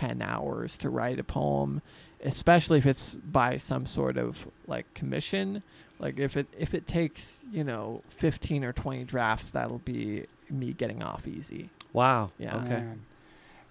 [0.00, 1.82] ten hours to write a poem,
[2.24, 5.62] especially if it's by some sort of like commission.
[5.98, 10.72] Like if it if it takes you know fifteen or twenty drafts, that'll be me
[10.72, 11.68] getting off easy.
[11.92, 12.30] Wow.
[12.38, 12.56] Yeah.
[12.56, 12.68] Okay.
[12.68, 13.02] Man.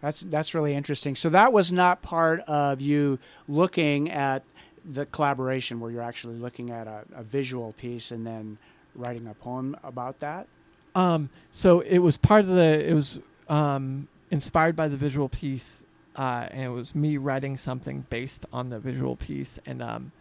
[0.01, 1.15] That's that's really interesting.
[1.15, 4.43] So that was not part of you looking at
[4.85, 8.57] the collaboration where you're actually looking at a, a visual piece and then
[8.95, 10.47] writing a poem about that.
[10.95, 12.89] Um, so it was part of the.
[12.89, 15.83] It was um, inspired by the visual piece,
[16.19, 19.57] uh, and it was me writing something based on the visual piece.
[19.65, 20.11] And um,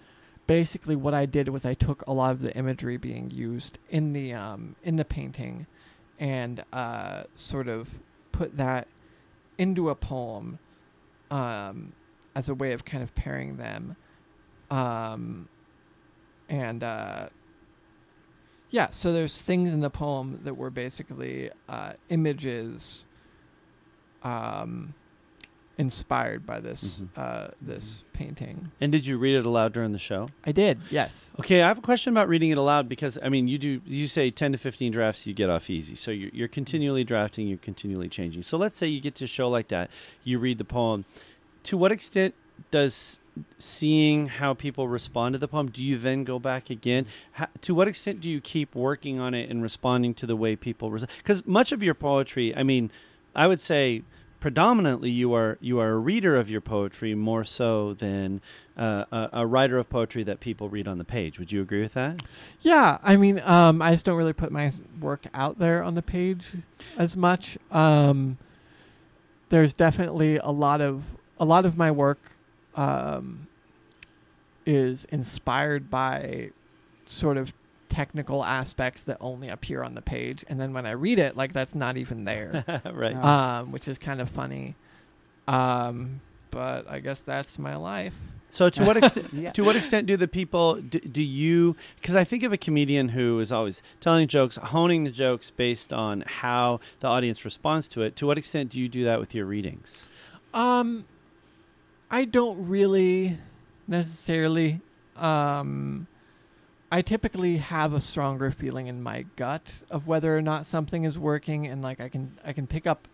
[0.47, 4.13] basically, what I did was I took a lot of the imagery being used in
[4.13, 5.67] the um, in the painting,
[6.21, 7.89] and uh, sort of
[8.31, 8.87] put that
[9.59, 10.61] into a poem,
[11.33, 11.93] um,
[12.37, 13.97] as a way of kind of pairing them,
[14.71, 15.49] um,
[16.49, 16.83] and.
[16.83, 17.29] Uh,
[18.71, 23.07] yeah, so there's things in the poem that were basically uh, images
[24.23, 24.93] um,
[25.79, 27.09] inspired by this Mhm.
[27.17, 28.71] uh, this painting.
[28.81, 30.29] And did you read it aloud during the show?
[30.45, 31.31] I did, yes.
[31.39, 34.07] Okay, I have a question about reading it aloud because I mean, you do you
[34.09, 35.95] say ten to fifteen drafts, you get off easy.
[35.95, 38.43] So you're, you're continually drafting, you're continually changing.
[38.43, 39.91] So let's say you get to a show like that,
[40.25, 41.05] you read the poem.
[41.65, 42.35] To what extent
[42.73, 43.21] does
[43.59, 47.07] seeing how people respond to the poem, do you then go back again?
[47.33, 50.57] How, to what extent do you keep working on it and responding to the way
[50.57, 51.13] people respond?
[51.19, 52.91] Because much of your poetry, I mean,
[53.37, 54.03] I would say
[54.41, 58.41] predominantly you are you are a reader of your poetry more so than
[58.77, 61.39] uh, a, a writer of poetry that people read on the page.
[61.39, 62.23] Would you agree with that?
[62.61, 66.03] Yeah, I mean, um, I just don't really put my work out there on the
[66.03, 66.53] page
[66.97, 67.59] as much.
[67.71, 68.39] Um,
[69.49, 72.33] there's definitely a lot of a lot of my work
[72.77, 73.49] um,
[74.67, 76.51] is inspired by
[77.07, 77.53] sort of
[77.89, 81.53] technical aspects that only appear on the page, and then when I read it, like
[81.53, 82.65] that's not even there.
[82.93, 83.15] right.
[83.15, 84.75] Um, which is kind of funny.
[85.47, 86.21] Um,
[86.51, 88.15] but I guess that's my life.
[88.51, 89.29] So to what extent?
[89.33, 89.53] Yeah.
[89.53, 91.77] To what extent do the people do, do you?
[92.01, 95.93] Because I think of a comedian who is always telling jokes, honing the jokes based
[95.93, 98.17] on how the audience responds to it.
[98.17, 100.07] To what extent do you do that with your readings?
[100.55, 101.05] Um,
[102.11, 103.39] I don't really
[103.87, 104.81] necessarily.
[105.17, 106.07] Um,
[106.91, 111.19] I typically have a stronger feeling in my gut of whether or not something is
[111.19, 113.09] working, and like I can I can pick up.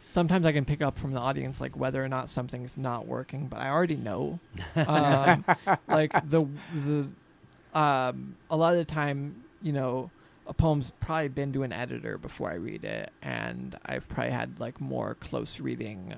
[0.00, 3.48] Sometimes I can pick up from the audience like whether or not something's not working,
[3.48, 4.40] but I already know.
[4.76, 5.44] Um,
[5.88, 7.08] like the the
[7.78, 10.10] um, a lot of the time, you know,
[10.46, 14.58] a poem's probably been to an editor before I read it, and I've probably had
[14.58, 16.14] like more close reading,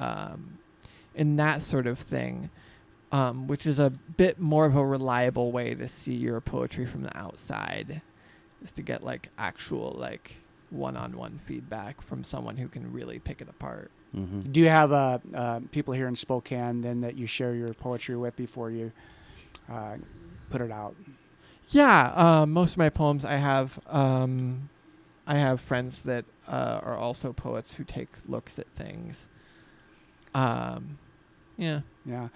[0.00, 0.58] um,
[1.14, 2.50] in that sort of thing,
[3.12, 7.02] um, which is a bit more of a reliable way to see your poetry from
[7.02, 8.02] the outside,
[8.62, 10.36] is to get like actual like
[10.70, 13.90] one-on-one feedback from someone who can really pick it apart.
[14.12, 17.72] hmm Do you have uh, uh, people here in Spokane then that you share your
[17.74, 18.92] poetry with before you
[19.70, 19.96] uh,
[20.50, 20.94] put it out?
[21.68, 24.68] Yeah, um, most of my poems I have um,
[25.26, 29.28] I have friends that uh, are also poets who take looks at things.
[30.34, 30.98] Um,
[31.56, 31.80] yeah.
[32.04, 32.28] Yeah,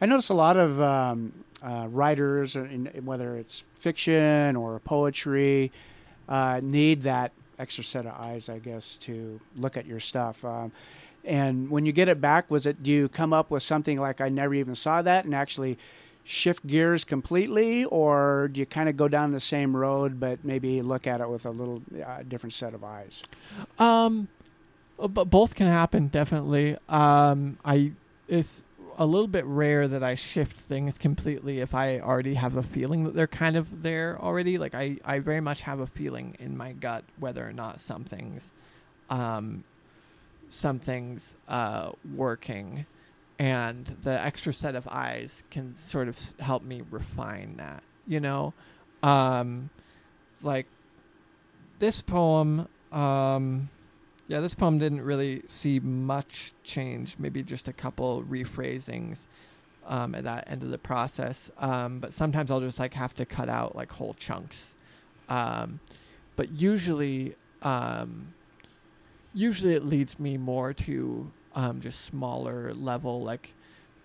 [0.00, 1.32] I notice a lot of um,
[1.62, 5.72] uh, writers, in, whether it's fiction or poetry,
[6.28, 10.44] uh, need that extra set of eyes, I guess, to look at your stuff.
[10.44, 10.72] Um,
[11.24, 12.82] and when you get it back, was it?
[12.82, 15.78] Do you come up with something like I never even saw that, and actually
[16.22, 20.82] shift gears completely, or do you kind of go down the same road but maybe
[20.82, 23.24] look at it with a little uh, different set of eyes?
[23.78, 24.28] Um,
[24.98, 26.76] uh, but both can happen definitely.
[26.88, 27.92] Um, I
[28.28, 28.62] it's
[28.98, 33.04] a little bit rare that I shift things completely if I already have a feeling
[33.04, 34.58] that they're kind of there already.
[34.58, 38.52] Like I, I very much have a feeling in my gut whether or not something's,
[39.08, 39.62] um,
[40.50, 42.86] something's uh, working,
[43.38, 47.84] and the extra set of eyes can sort of help me refine that.
[48.08, 48.52] You know,
[49.02, 49.70] um,
[50.42, 50.66] like
[51.78, 52.66] this poem.
[52.90, 53.68] Um,
[54.28, 59.26] yeah, this poem didn't really see much change, maybe just a couple rephrasings
[59.86, 61.50] um, at that end of the process.
[61.56, 64.74] Um, but sometimes I'll just like have to cut out like whole chunks.
[65.30, 65.80] Um,
[66.36, 68.34] but usually, um,
[69.32, 73.54] usually it leads me more to um, just smaller level, like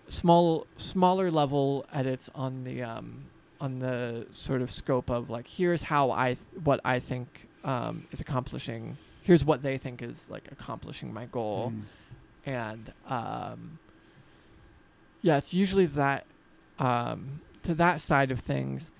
[0.08, 3.26] small, smaller level edits on the um,
[3.60, 7.46] on the sort of scope of like here's how I th- what I think
[8.10, 11.82] is accomplishing here's what they think is like accomplishing my goal Mm.
[12.46, 13.78] and um
[15.22, 16.26] yeah it's usually that
[16.78, 18.90] um to that side of things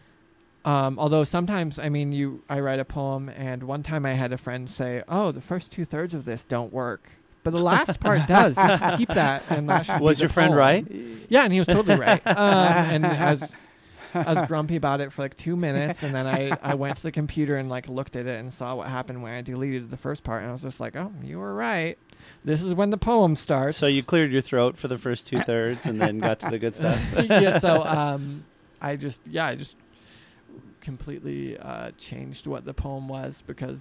[0.65, 4.33] um although sometimes i mean you i write a poem and one time i had
[4.33, 7.11] a friend say oh the first two thirds of this don't work
[7.43, 8.55] but the last part does
[8.97, 10.87] keep that and that should be Was the your friend poem." right?
[11.29, 13.51] yeah and he was totally right um and I was
[14.15, 17.03] I was grumpy about it for like two minutes, and then I, I went to
[17.03, 19.97] the computer and like looked at it and saw what happened when I deleted the
[19.97, 21.99] first part, and I was just like, oh, you were right.
[22.45, 23.77] This is when the poem starts.
[23.77, 26.59] So you cleared your throat for the first two thirds and then got to the
[26.59, 26.99] good stuff.
[27.29, 27.59] yeah.
[27.59, 28.45] So um,
[28.81, 29.75] I just yeah, I just
[30.81, 33.81] completely uh, changed what the poem was because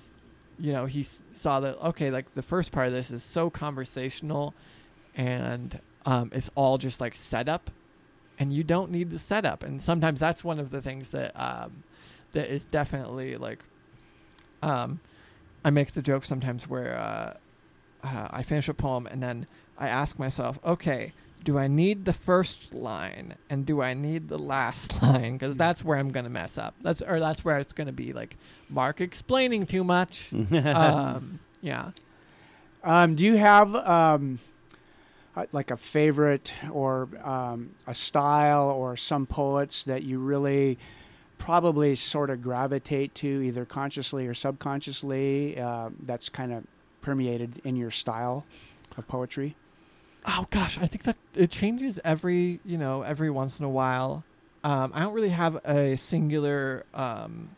[0.59, 3.49] you know he s- saw that okay, like the first part of this is so
[3.49, 4.53] conversational,
[5.15, 7.71] and um, it's all just like setup,
[8.39, 9.63] and you don't need the setup.
[9.63, 11.83] And sometimes that's one of the things that um,
[12.31, 13.59] that is definitely like
[14.61, 14.99] um,
[15.63, 19.87] I make the joke sometimes where uh, uh, I finish a poem and then I
[19.87, 25.01] ask myself, okay, do I need the first line and do I need the last
[25.01, 25.33] line?
[25.33, 26.75] Because that's where I'm gonna mess up.
[26.81, 28.37] That's or that's where it's gonna be like
[28.69, 30.31] Mark explaining too much.
[30.51, 31.91] um, yeah.
[32.83, 34.39] Um, do you have um,
[35.51, 40.77] like a favorite or um, a style or some poets that you really
[41.37, 46.63] probably sort of gravitate to, either consciously or subconsciously, uh, that's kind of
[47.01, 48.45] permeated in your style
[48.97, 49.55] of poetry?
[50.25, 54.23] Oh gosh, I think that it changes every you know every once in a while.
[54.63, 57.49] Um, I don't really have a singular um,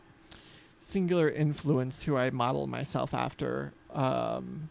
[0.80, 3.72] singular influence who I model myself after.
[3.94, 4.68] Um,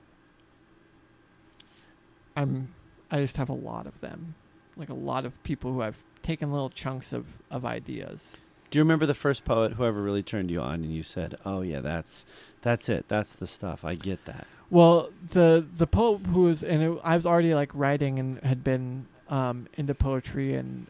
[2.35, 2.67] I'm
[3.15, 4.35] I just have a lot of them,
[4.75, 8.35] like a lot of people who I've taken little chunks of of ideas.
[8.69, 11.37] Do you remember the first poet, who ever really turned you on, and you said,
[11.45, 12.25] "Oh yeah, that's
[12.61, 13.05] that's it.
[13.07, 13.85] That's the stuff.
[13.85, 17.71] I get that." Well, the the poet who was and it, I was already like
[17.73, 20.87] writing and had been um, into poetry and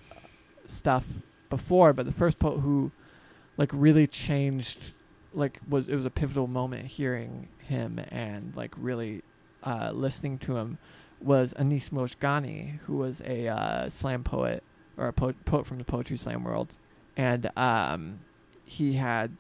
[0.66, 1.06] stuff
[1.52, 2.92] before, but the first poet who
[3.56, 4.80] like really changed,
[5.32, 9.22] like was it was a pivotal moment hearing him and like really
[9.64, 10.80] uh, listening to him
[11.22, 14.64] was Anis Mojgani, who was a uh, slam poet
[14.98, 16.70] or a po- poet from the poetry slam world,
[17.18, 18.20] and um,
[18.64, 19.36] he had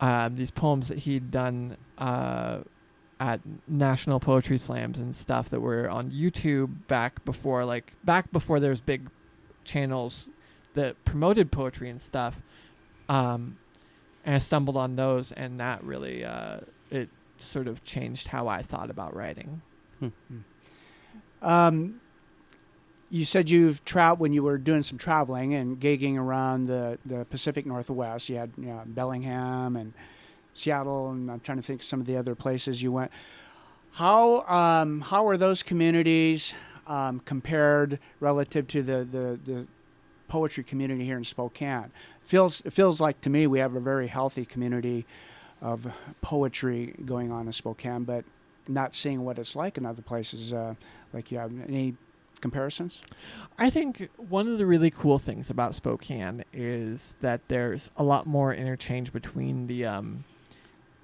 [0.00, 1.76] um, these poems that he'd done.
[1.98, 2.58] Uh,
[3.20, 8.58] at national poetry slams and stuff that were on YouTube back before like back before
[8.58, 9.08] there was big
[9.62, 10.28] channels
[10.74, 12.40] that promoted poetry and stuff.
[13.08, 13.58] Um,
[14.24, 18.62] and I stumbled on those, and that really uh, it sort of changed how I
[18.62, 19.62] thought about writing.
[21.42, 22.00] Um,
[23.10, 27.24] you said you've traveled when you were doing some traveling and gigging around the, the
[27.26, 28.28] Pacific Northwest.
[28.28, 29.92] You had you know, Bellingham and
[30.54, 33.12] Seattle, and I'm trying to think some of the other places you went.
[33.92, 36.54] How um, how are those communities
[36.88, 39.66] um, compared relative to the, the, the
[40.26, 41.92] poetry community here in Spokane?
[42.22, 45.06] Feels it feels like to me we have a very healthy community
[45.60, 45.86] of
[46.20, 48.24] poetry going on in Spokane, but
[48.68, 50.52] not seeing what it's like in other places.
[50.52, 50.74] Uh,
[51.12, 51.96] like you have any
[52.40, 53.02] comparisons?
[53.58, 58.26] I think one of the really cool things about Spokane is that there's a lot
[58.26, 60.24] more interchange between the um,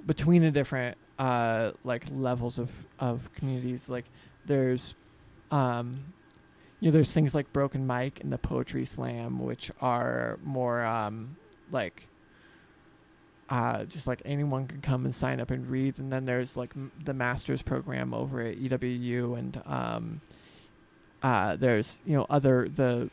[0.04, 3.88] between the different uh, like levels of of communities.
[3.88, 4.04] Like
[4.44, 4.94] there's
[5.50, 6.12] um,
[6.80, 11.36] you know there's things like Broken Mic and the Poetry Slam, which are more um,
[11.72, 12.06] like
[13.50, 15.98] uh, just like anyone can come and sign up and read.
[15.98, 20.20] And then there's like m- the master's program over at EWU, and um,
[21.22, 23.10] uh, there's you know other the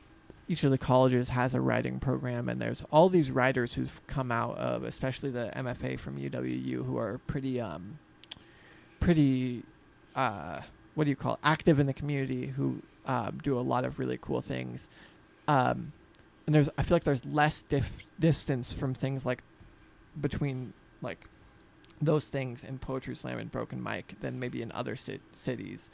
[0.48, 4.32] each of the colleges has a writing program, and there's all these writers who've come
[4.32, 7.98] out of, especially the MFA from EWU, who are pretty um,
[9.00, 9.64] pretty
[10.16, 10.62] uh,
[10.94, 11.40] what do you call it?
[11.44, 14.88] active in the community, who um, do a lot of really cool things.
[15.48, 15.94] Um,
[16.46, 19.42] and there's I feel like there's less dif- distance from things like
[20.20, 21.26] between like
[22.02, 25.90] those things in poetry slam and broken mic than maybe in other ci- cities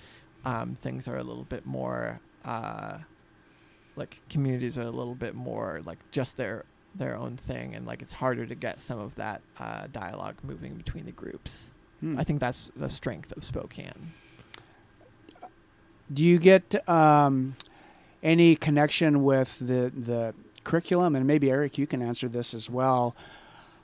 [0.45, 2.97] um, things are a little bit more uh,
[3.95, 6.65] like communities are a little bit more like just their
[6.95, 10.76] their own thing and like it's harder to get some of that uh, dialogue moving
[10.76, 11.71] between the groups
[12.01, 12.19] Hmm.
[12.19, 14.11] i think that's the strength of spokane
[16.13, 17.55] Do you get um,
[18.21, 21.15] any connection with the the curriculum?
[21.15, 23.15] And maybe Eric, you can answer this as well,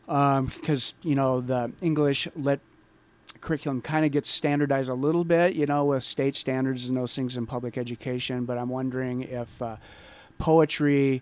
[0.09, 2.59] because you know the English lit
[3.41, 7.15] curriculum kind of gets standardized a little bit, you know, with state standards and those
[7.15, 8.45] things in public education.
[8.45, 9.77] But I'm wondering if uh,
[10.37, 11.21] poetry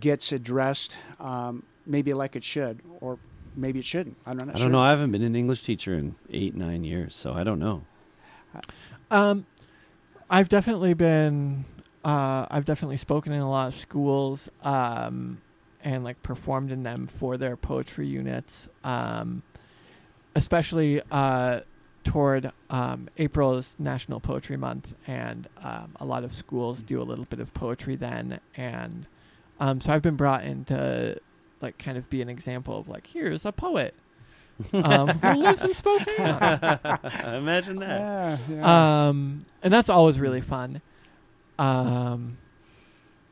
[0.00, 3.18] gets addressed, um, maybe like it should, or
[3.56, 4.16] maybe it shouldn't.
[4.26, 4.80] I'm not I don't know.
[4.80, 7.82] I haven't been an English teacher in eight, nine years, so I don't know.
[9.10, 9.46] Um,
[10.28, 11.64] I've definitely been.
[12.04, 15.38] Uh, I've definitely spoken in a lot of schools, um,
[15.88, 18.68] and like performed in them for their poetry units.
[18.84, 19.42] Um,
[20.34, 21.60] especially uh,
[22.04, 27.04] toward um, April is National Poetry Month, and um, a lot of schools do a
[27.04, 29.06] little bit of poetry then, and
[29.60, 31.18] um, so I've been brought in to
[31.62, 33.94] like kind of be an example of like here's a poet
[34.74, 36.16] um, who lives in Spokane.
[37.34, 37.98] Imagine that.
[37.98, 39.06] Yeah, yeah.
[39.08, 40.82] um, and that's always really fun.
[41.58, 42.36] Um,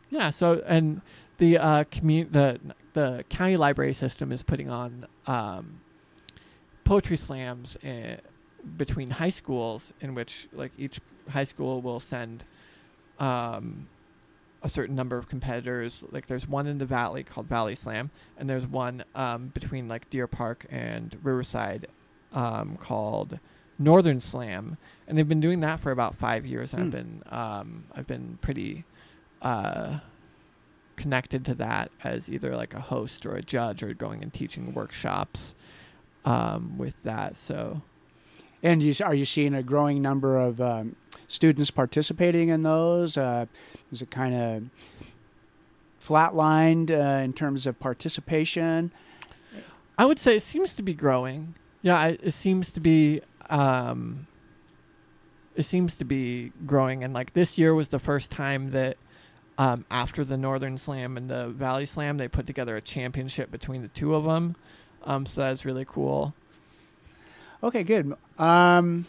[0.09, 0.31] yeah.
[0.31, 1.03] So and
[1.39, 2.61] the uh, commu- the
[2.95, 5.81] the county library system is putting on um,
[6.85, 8.17] poetry slams uh
[8.77, 12.45] between high schools, in which like each high school will send
[13.21, 13.87] um,
[14.63, 16.05] a certain number of competitors.
[16.11, 20.11] Like there's one in the valley called Valley Slam, and there's one um, between like
[20.11, 21.87] Deer Park and Riverside
[22.33, 23.39] um, called
[23.79, 24.77] Northern Slam,
[25.07, 26.73] and they've been doing that for about five years.
[26.73, 26.91] And I've Hmm.
[26.91, 28.85] been um, I've been pretty
[29.43, 29.99] uh,
[30.97, 34.75] connected to that as either like a host or a judge or going and teaching
[34.75, 35.55] workshops
[36.25, 37.37] um, with that.
[37.37, 37.83] So
[38.63, 40.97] And you, are you seeing a growing number of um,
[41.29, 43.17] students participating in those?
[43.17, 43.47] Uh,
[43.93, 44.63] is it kind of
[46.01, 48.93] flatlined uh, in terms of participation?
[49.99, 51.55] I would say it seems to be growing.
[51.83, 53.23] Yeah, I, it seems to be.
[53.49, 54.27] Um,
[55.55, 58.99] it seems to be growing, and like this year was the first time that
[59.59, 63.83] um, after the Northern Slam and the Valley Slam, they put together a championship between
[63.83, 64.57] the two of them.
[65.05, 66.35] Um, so that's really cool.
[67.63, 68.15] Okay, good.
[68.39, 69.07] Um,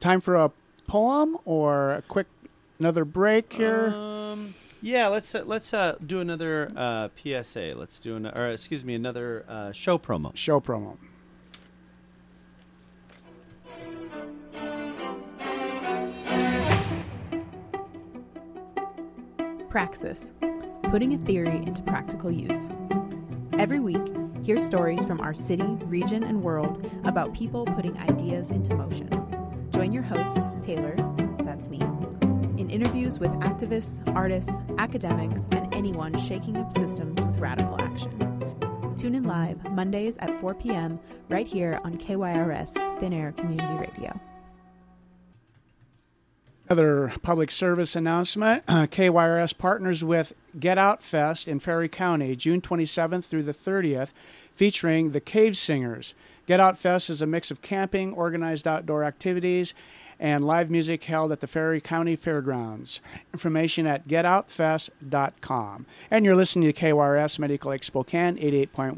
[0.00, 0.50] time for a
[0.86, 2.26] poem or a quick
[2.78, 3.88] another break here.
[3.88, 7.74] Um, yeah, let's uh, let's uh, do another uh, PSA.
[7.76, 10.36] Let's do an, or excuse me, another uh, show promo.
[10.36, 10.96] Show promo.
[19.72, 20.34] Praxis
[20.90, 22.68] Putting a Theory into Practical Use.
[23.54, 24.02] Every week,
[24.42, 29.08] hear stories from our city, region, and world about people putting ideas into motion.
[29.70, 30.94] Join your host, Taylor,
[31.38, 31.80] that's me,
[32.58, 38.12] in interviews with activists, artists, academics, and anyone shaking up systems with radical action.
[38.94, 41.00] Tune in live Mondays at 4 p.m.
[41.30, 44.20] right here on KYRS Thin Air Community Radio.
[46.72, 48.64] Another public service announcement.
[48.66, 54.14] Uh, KYRS partners with Get Out Fest in Ferry County, June 27th through the 30th,
[54.54, 56.14] featuring the Cave Singers.
[56.46, 59.74] Get Out Fest is a mix of camping, organized outdoor activities,
[60.18, 63.00] and live music held at the Ferry County Fairgrounds.
[63.34, 65.84] Information at getoutfest.com.
[66.10, 68.96] And you're listening to KYRS Medical Lake Spokane, 88.1,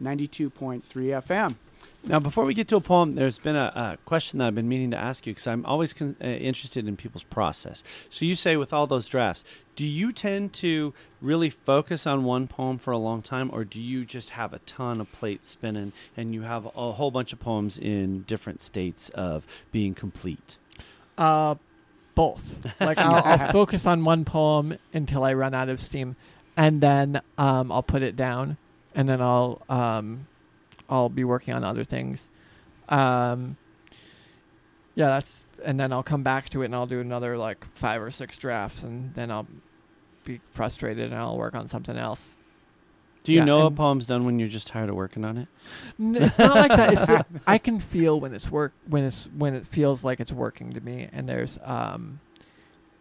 [0.00, 1.56] 92.3 FM.
[2.04, 4.68] Now, before we get to a poem, there's been a, a question that I've been
[4.68, 7.84] meaning to ask you because I'm always con- uh, interested in people's process.
[8.10, 9.44] So, you say with all those drafts,
[9.76, 13.80] do you tend to really focus on one poem for a long time, or do
[13.80, 17.38] you just have a ton of plates spinning and you have a whole bunch of
[17.38, 20.58] poems in different states of being complete?
[21.16, 21.54] Uh,
[22.16, 22.66] both.
[22.80, 26.16] Like I'll, I'll focus on one poem until I run out of steam,
[26.56, 28.56] and then um, I'll put it down,
[28.92, 30.26] and then I'll um,
[30.92, 32.30] I'll be working on other things.
[32.88, 33.56] Um,
[34.94, 38.02] yeah, that's and then I'll come back to it and I'll do another like five
[38.02, 39.48] or six drafts, and then I'll
[40.24, 42.36] be frustrated and I'll work on something else.
[43.24, 45.48] Do you Yeah, know a poem's done when you're just tired of working on it?
[45.98, 46.92] N- It's not like that.
[46.92, 47.08] It's
[47.46, 50.80] I can feel when it's work when it's when it feels like it's working to
[50.80, 52.20] me, and there's um,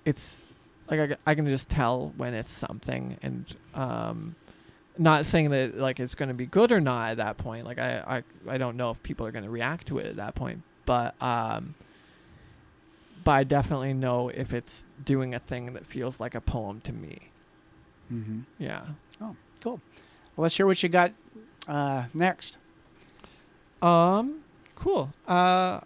[0.05, 0.47] it's
[0.89, 4.35] like I, I can just tell when it's something, and um,
[4.97, 7.65] not saying that like it's going to be good or not at that point.
[7.65, 10.15] Like I I I don't know if people are going to react to it at
[10.17, 11.75] that point, but um,
[13.23, 16.93] but I definitely know if it's doing a thing that feels like a poem to
[16.93, 17.29] me.
[18.11, 18.41] Mm-hmm.
[18.59, 18.81] Yeah.
[19.21, 19.79] Oh, cool.
[20.35, 21.13] Well, let's hear what you got
[21.67, 22.57] uh, next.
[23.81, 24.41] Um,
[24.75, 25.13] cool.
[25.27, 25.81] Uh,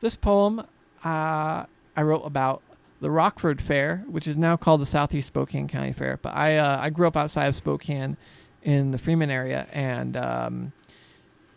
[0.00, 0.60] this poem
[1.04, 1.64] uh,
[1.96, 2.62] I wrote about
[3.00, 6.18] the Rockford Fair, which is now called the Southeast Spokane County Fair.
[6.20, 8.16] But I uh, I grew up outside of Spokane,
[8.66, 10.72] in the Freeman area, and um,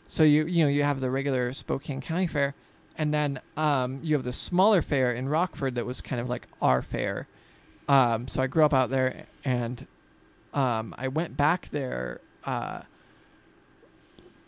[0.06, 2.54] so you you know you have the regular Spokane County Fair,
[2.98, 6.48] and then um, you have the smaller fair in Rockford that was kind of like
[6.62, 7.28] our fair.
[7.88, 9.88] Um, so I grew up out there, and
[10.54, 12.22] um, I went back there.
[12.46, 12.82] Uh,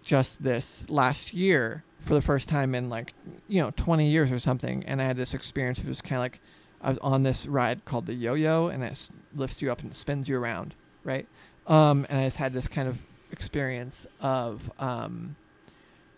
[0.04, 3.14] just this last year for the first time in like
[3.48, 6.22] you know 20 years or something and i had this experience it was kind of
[6.22, 6.42] like
[6.82, 10.28] i was on this ride called the yo-yo and it lifts you up and spins
[10.28, 11.28] you around right?
[11.68, 13.00] Um and i just had this kind of
[13.32, 15.36] experience of um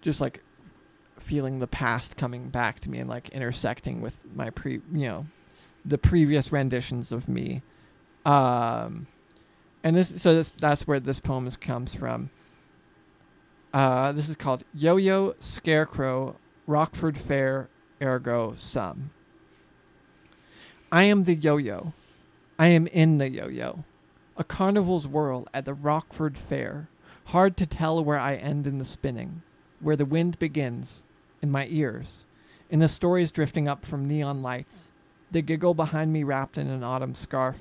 [0.02, 0.42] just like
[1.20, 5.26] feeling the past coming back to me and like intersecting with my pre you know
[5.86, 7.62] the previous renditions of me.
[8.26, 9.08] Um
[9.84, 12.30] and this so this that's where this poem comes from.
[13.74, 16.36] Uh, this is called Yo Yo Scarecrow
[16.68, 17.70] Rockford Fair
[18.02, 19.10] Ergo Sum.
[20.94, 21.92] I am the yo yo.
[22.60, 23.84] I am in the yo yo.
[24.38, 26.88] A carnival's whirl at the Rockford Fair.
[27.26, 29.42] Hard to tell where I end in the spinning,
[29.80, 31.02] where the wind begins,
[31.42, 32.28] in my ears,
[32.70, 34.92] in the stories drifting up from neon lights,
[35.32, 37.58] the giggle behind me wrapped in an autumn scarf.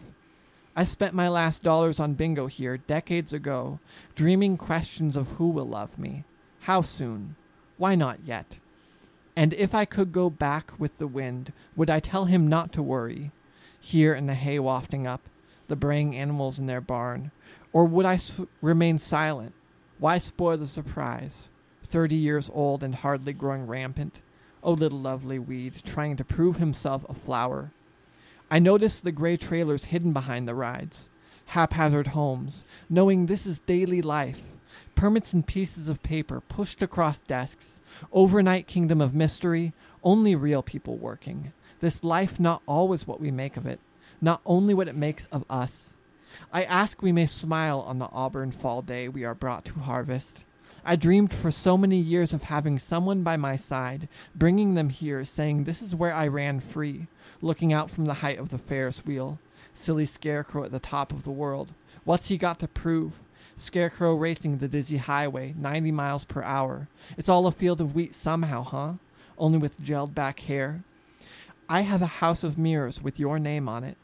[0.76, 3.80] I spent my last dollars on bingo here decades ago,
[4.14, 6.24] dreaming questions of who will love me,
[6.61, 7.37] how soon,
[7.78, 8.59] why not yet.
[9.35, 12.83] And if I could go back with the wind, would I tell him not to
[12.83, 13.30] worry,
[13.80, 15.22] here in the hay wafting up,
[15.68, 17.30] the braying animals in their barn,
[17.72, 18.18] or would I
[18.61, 19.55] remain silent?
[19.99, 21.51] Why spoil the surprise?
[21.83, 24.20] Thirty years old and hardly growing rampant,
[24.62, 27.72] oh little lovely weed, trying to prove himself a flower.
[28.51, 31.09] I noticed the gray trailers hidden behind the rides,
[31.47, 34.51] haphazard homes, knowing this is daily life.
[34.95, 37.81] Permits and pieces of paper pushed across desks,
[38.12, 41.53] overnight kingdom of mystery, only real people working.
[41.81, 43.81] This life not always what we make of it,
[44.20, 45.95] not only what it makes of us.
[46.53, 50.45] I ask we may smile on the auburn fall day we are brought to harvest.
[50.85, 55.25] I dreamed for so many years of having someone by my side, bringing them here,
[55.25, 57.07] saying, This is where I ran free,
[57.41, 59.39] looking out from the height of the Ferris wheel.
[59.75, 61.73] Silly scarecrow at the top of the world.
[62.05, 63.22] What's he got to prove?
[63.57, 66.88] Scarecrow racing the dizzy highway, 90 miles per hour.
[67.16, 68.92] It's all a field of wheat somehow, huh?
[69.38, 70.84] Only with gelled back hair.
[71.68, 73.96] I have a house of mirrors with your name on it.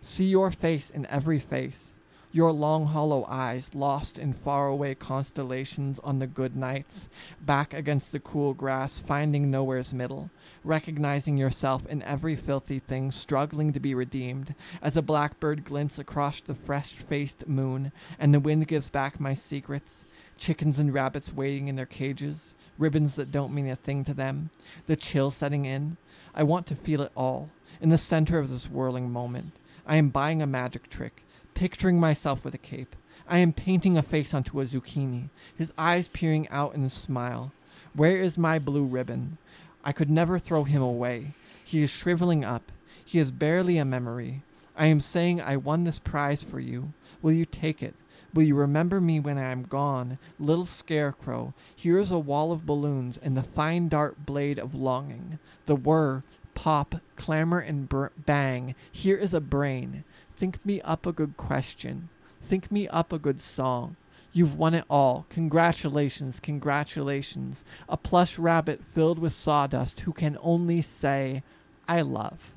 [0.00, 1.95] See your face in every face.
[2.36, 7.08] Your long hollow eyes lost in faraway constellations on the good nights,
[7.40, 10.28] back against the cool grass, finding nowhere's middle,
[10.62, 16.42] recognizing yourself in every filthy thing struggling to be redeemed, as a blackbird glints across
[16.42, 20.04] the fresh faced moon, and the wind gives back my secrets,
[20.36, 24.50] chickens and rabbits waiting in their cages, ribbons that don't mean a thing to them,
[24.86, 25.96] the chill setting in.
[26.34, 27.48] I want to feel it all,
[27.80, 29.54] in the center of this whirling moment.
[29.86, 31.22] I am buying a magic trick,
[31.56, 32.94] picturing myself with a cape.
[33.26, 37.50] I am painting a face onto a zucchini, his eyes peering out in a smile.
[37.94, 39.38] Where is my blue ribbon?
[39.82, 41.32] I could never throw him away.
[41.64, 42.70] He is shriveling up.
[43.02, 44.42] He is barely a memory.
[44.76, 46.92] I am saying I won this prize for you.
[47.22, 47.94] Will you take it?
[48.34, 50.18] Will you remember me when I am gone?
[50.38, 55.38] Little scarecrow, here is a wall of balloons and the fine dart blade of longing.
[55.64, 56.22] The whir,
[56.54, 58.74] pop, clamor, and br- bang.
[58.92, 60.04] Here is a brain.
[60.36, 62.10] Think me up a good question.
[62.42, 63.96] Think me up a good song.
[64.32, 65.24] You've won it all.
[65.30, 67.64] Congratulations, congratulations.
[67.88, 71.42] A plush rabbit filled with sawdust who can only say,
[71.88, 72.54] I love.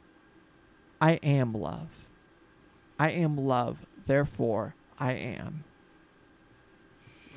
[1.00, 1.88] I am love.
[3.00, 5.64] I am love, therefore I am.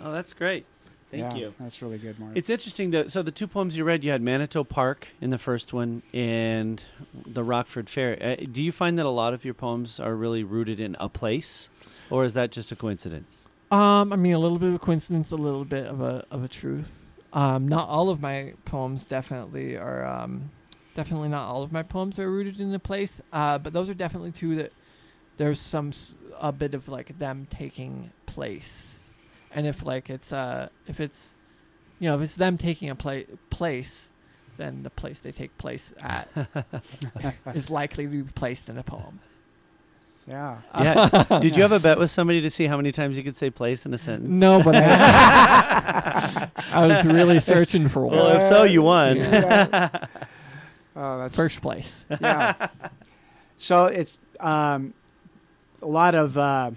[0.03, 0.66] Oh, that's great.
[1.12, 1.54] Thank Yeah, you.
[1.60, 2.32] That's really good, Mark.
[2.34, 5.38] It's interesting that so the two poems you read, you had Manitou Park in the
[5.38, 6.82] first one and
[7.26, 8.18] the Rockford Fair.
[8.20, 11.08] Uh, do you find that a lot of your poems are really rooted in a
[11.10, 11.68] place,
[12.10, 13.44] or is that just a coincidence?
[13.70, 16.42] Um, I mean, a little bit of a coincidence, a little bit of a of
[16.42, 16.90] a truth.
[17.34, 20.06] Um, not all of my poems definitely are.
[20.06, 20.50] Um,
[20.94, 23.20] definitely not all of my poems are rooted in a place.
[23.32, 24.72] Uh, but those are definitely two that
[25.36, 25.92] there's some
[26.40, 29.01] a bit of like them taking place,
[29.55, 31.34] and if like it's uh if it's
[31.98, 34.11] you know if it's them taking a pla- place,
[34.57, 36.28] then the place they take place at
[37.55, 39.20] is likely to be placed in a poem.
[40.26, 40.59] yeah.
[40.74, 41.38] Yeah.
[41.40, 43.50] Did you have a bet with somebody to see how many times you could say
[43.50, 44.30] place in a sentence?
[44.34, 48.16] No, but I, I was really searching for one.
[48.16, 49.16] Well, if so, you won.
[49.16, 49.88] Yeah.
[50.96, 52.05] oh, that's First place.
[52.20, 52.68] yeah.
[53.57, 54.94] so it's um,
[55.82, 56.70] a lot of uh,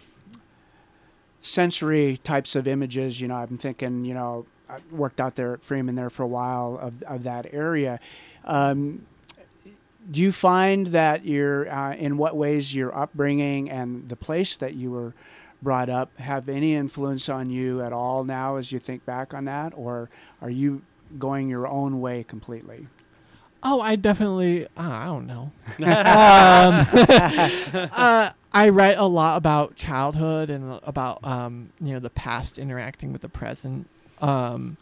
[1.45, 3.21] sensory types of images.
[3.21, 4.05] You know, I've been thinking.
[4.05, 7.53] You know, I worked out there at Freeman there for a while of of that
[7.53, 7.99] area.
[8.43, 9.05] Um,
[10.09, 14.75] do you find that you're uh, in what ways your upbringing and the place that
[14.75, 15.13] you were
[15.61, 19.45] brought up have any influence on you at all now as you think back on
[19.45, 20.83] that or are you
[21.17, 22.87] going your own way completely
[23.67, 24.65] Oh, I definitely.
[24.65, 25.51] Uh, I don't know.
[25.79, 32.57] um, uh, I write a lot about childhood and about um, you know the past
[32.57, 33.89] interacting with the present.
[34.21, 34.77] Um,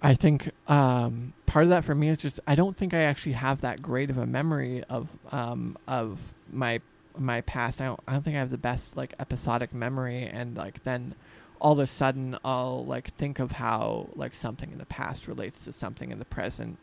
[0.00, 3.32] I think um, part of that for me is just I don't think I actually
[3.32, 6.18] have that great of a memory of um, of
[6.50, 6.80] my
[7.18, 7.82] my past.
[7.82, 11.14] I don't I don't think I have the best like episodic memory, and like then
[11.60, 15.64] all of a sudden I'll like think of how like something in the past relates
[15.66, 16.78] to something in the present,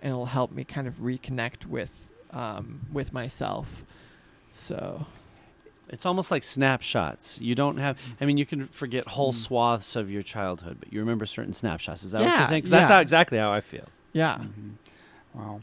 [0.00, 3.84] and it'll help me kind of reconnect with um, with myself.
[4.50, 5.04] So
[5.88, 7.40] It's almost like snapshots.
[7.40, 7.96] You don't have.
[8.20, 9.36] I mean, you can forget whole Mm.
[9.36, 12.02] swaths of your childhood, but you remember certain snapshots.
[12.02, 12.62] Is that what you're saying?
[12.62, 12.96] 'Cause that's yeah.
[12.96, 13.86] how exactly how I feel.
[14.12, 14.38] yeah.
[14.38, 14.72] Mhm.
[15.34, 15.60] Wow.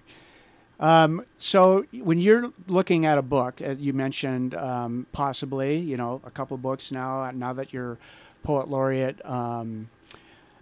[0.79, 6.21] Um, so when you're looking at a book, as you mentioned, um, possibly, you know,
[6.25, 7.29] a couple books now.
[7.31, 7.97] Now that your
[8.43, 9.89] poet laureate um,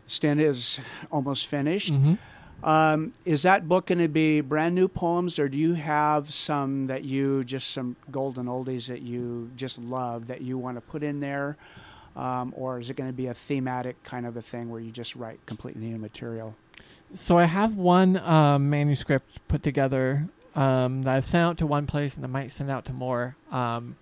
[0.06, 0.80] stint is
[1.12, 2.18] almost finished, Mhm.
[2.64, 6.88] Um, is that book going to be brand new poems, or do you have some
[6.88, 11.04] that you just some golden oldies that you just love that you want to put
[11.04, 11.58] in there,
[12.16, 14.92] um, or is it going to be a thematic kind of a thing where you
[14.92, 16.56] just write completely new material?
[17.14, 21.88] So I have one um, manuscript put together um, that I've sent out to one
[21.88, 23.98] place, and I might send out to more um,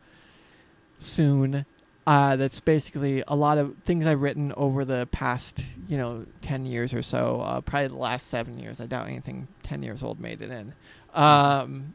[1.00, 1.66] soon.
[2.10, 6.66] Uh, that's basically a lot of things I've written over the past, you know, ten
[6.66, 7.42] years or so.
[7.42, 8.82] Uh, probably the last seven years.
[8.82, 10.74] I doubt anything ten years old made it in.
[11.14, 11.94] Um,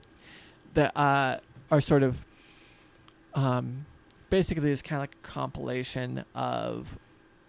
[0.75, 2.25] that uh, are sort of
[3.35, 3.87] um,
[4.31, 6.97] basically this kind of like compilation of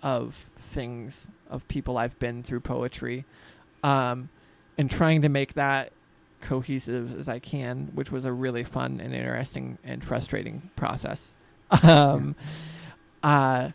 [0.01, 3.25] of things of people I've been through poetry,
[3.83, 4.29] um,
[4.75, 5.91] and trying to make that
[6.41, 11.35] cohesive as I can, which was a really fun and interesting and frustrating process.
[11.83, 12.35] Um,
[13.23, 13.71] uh,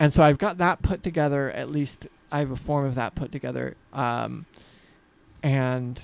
[0.00, 1.50] and so I've got that put together.
[1.50, 3.76] At least I have a form of that put together.
[3.92, 4.46] Um,
[5.42, 6.02] and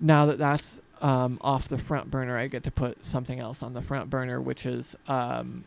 [0.00, 3.74] now that that's um, off the front burner, I get to put something else on
[3.74, 5.64] the front burner, which is um,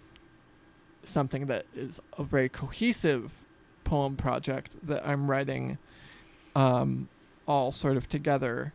[1.04, 3.46] something that is a very cohesive
[3.84, 5.78] poem project that I'm writing
[6.56, 7.08] um,
[7.48, 8.74] all sort of together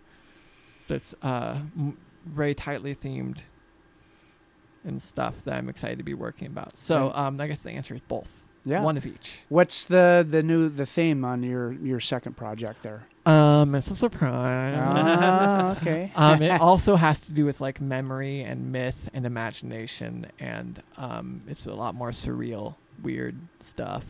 [0.89, 3.39] that's uh, m- very tightly themed
[4.85, 6.79] and stuff that I'm excited to be working about.
[6.79, 7.17] So Right.
[7.17, 8.29] um, I guess the answer is both.
[8.65, 8.85] Yeah.
[8.85, 9.41] One of each.
[9.49, 13.03] What's the the new the theme on your your second project there?
[13.27, 14.77] Um, it's a surprise.
[14.79, 16.13] Ah, okay.
[16.17, 21.43] um, it also has to do with like memory and myth and imagination, and um,
[21.49, 24.05] it's a lot more surreal, weird stuff.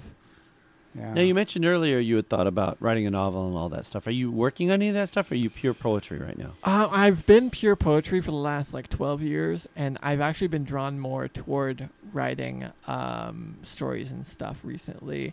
[0.95, 1.15] Yeah.
[1.15, 4.07] Now, you mentioned earlier you had thought about writing a novel and all that stuff.
[4.07, 6.53] Are you working on any of that stuff, or are you pure poetry right now?
[6.63, 10.65] Uh, I've been pure poetry for the last like 12 years, and I've actually been
[10.65, 15.33] drawn more toward writing um, stories and stuff recently.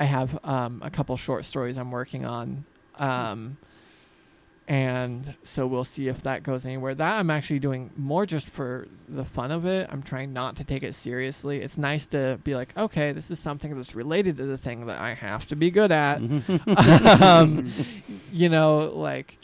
[0.00, 2.64] I have um, a couple short stories I'm working on,
[2.98, 3.58] um,
[4.66, 6.94] and so we'll see if that goes anywhere.
[6.94, 9.88] That I'm actually doing more just for the fun of it.
[9.90, 11.60] I'm trying not to take it seriously.
[11.60, 14.98] It's nice to be like, okay, this is something that's related to the thing that
[14.98, 16.18] I have to be good at.
[17.22, 17.70] um,
[18.32, 19.36] you know, like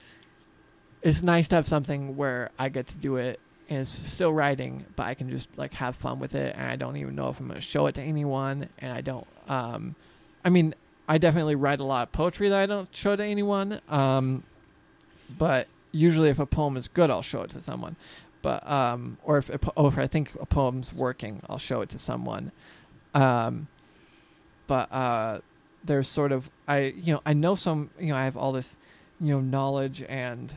[1.03, 3.41] it's nice to have something where I get to do it
[3.71, 6.75] and it's still writing, but I can just like have fun with it, and I
[6.75, 9.27] don't even know if I'm gonna show it to anyone, and I don't.
[9.49, 9.95] Um,
[10.45, 10.75] I mean,
[11.09, 13.81] I definitely write a lot of poetry that I don't show to anyone.
[13.89, 14.43] Um,
[15.39, 17.97] but usually, if a poem is good, I'll show it to someone.
[18.43, 21.99] But um, or if or if I think a poem's working, I'll show it to
[21.99, 22.53] someone.
[23.15, 23.69] Um,
[24.67, 25.41] but uh,
[25.85, 28.77] there's sort of I you know I know some you know I have all this
[29.21, 30.57] you know knowledge and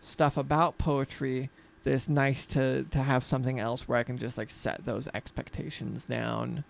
[0.00, 1.50] stuff about poetry
[1.84, 5.08] that it's nice to to have something else where I can just like set those
[5.14, 6.64] expectations down.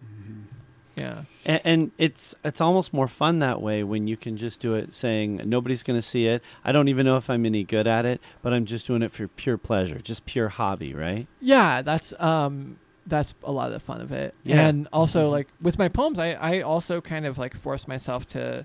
[0.96, 1.24] Yeah.
[1.44, 4.94] And, and it's it's almost more fun that way when you can just do it
[4.94, 6.42] saying nobody's going to see it.
[6.64, 9.12] I don't even know if I'm any good at it, but I'm just doing it
[9.12, 11.26] for pure pleasure, just pure hobby, right?
[11.40, 14.34] Yeah, that's um that's a lot of the fun of it.
[14.42, 14.66] Yeah.
[14.66, 15.32] And also Mhm.
[15.32, 18.64] like with my poems I I also kind of like force myself to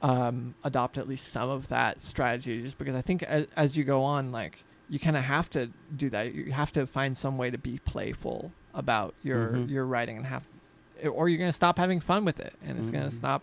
[0.00, 3.84] um adopt at least some of that strategy just because I think as, as you
[3.84, 6.32] go on like you kind of have to do that.
[6.32, 9.68] You have to find some way to be playful about your Mhm.
[9.70, 10.44] your writing and have
[11.06, 13.10] or you're going to stop having fun with it and it's going Mhm.
[13.10, 13.42] to stop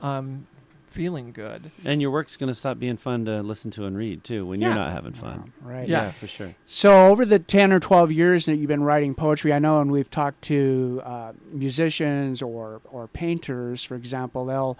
[0.00, 0.46] um
[0.86, 1.70] feeling good.
[1.86, 4.60] And your work's going to stop being fun to listen to and read too when
[4.60, 4.66] Yeah.
[4.68, 5.50] you're not having fun.
[5.62, 5.88] Right.
[5.88, 6.10] Yeah.
[6.10, 6.54] for sure.
[6.66, 9.90] So over the ten or twelve years that you've been writing poetry, I know, and
[9.90, 14.76] we've talked to uh, musicians or or painters, for example, they'll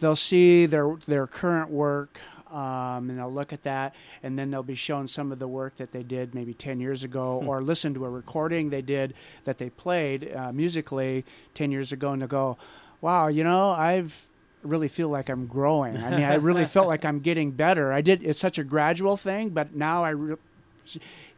[0.00, 2.18] they'll see their their current work.
[2.54, 5.76] Um, and they'll look at that, and then they'll be shown some of the work
[5.78, 7.48] that they did maybe 10 years ago, Hmm.
[7.48, 11.24] or listen to a recording they did that they played uh, musically
[11.54, 12.56] 10 years ago, and they'll go,
[13.00, 14.26] Wow, you know, I've
[14.62, 15.96] really feel like I'm growing.
[15.96, 17.92] I mean, I really felt like I'm getting better.
[17.92, 20.36] I did, it's such a gradual thing, but now I re-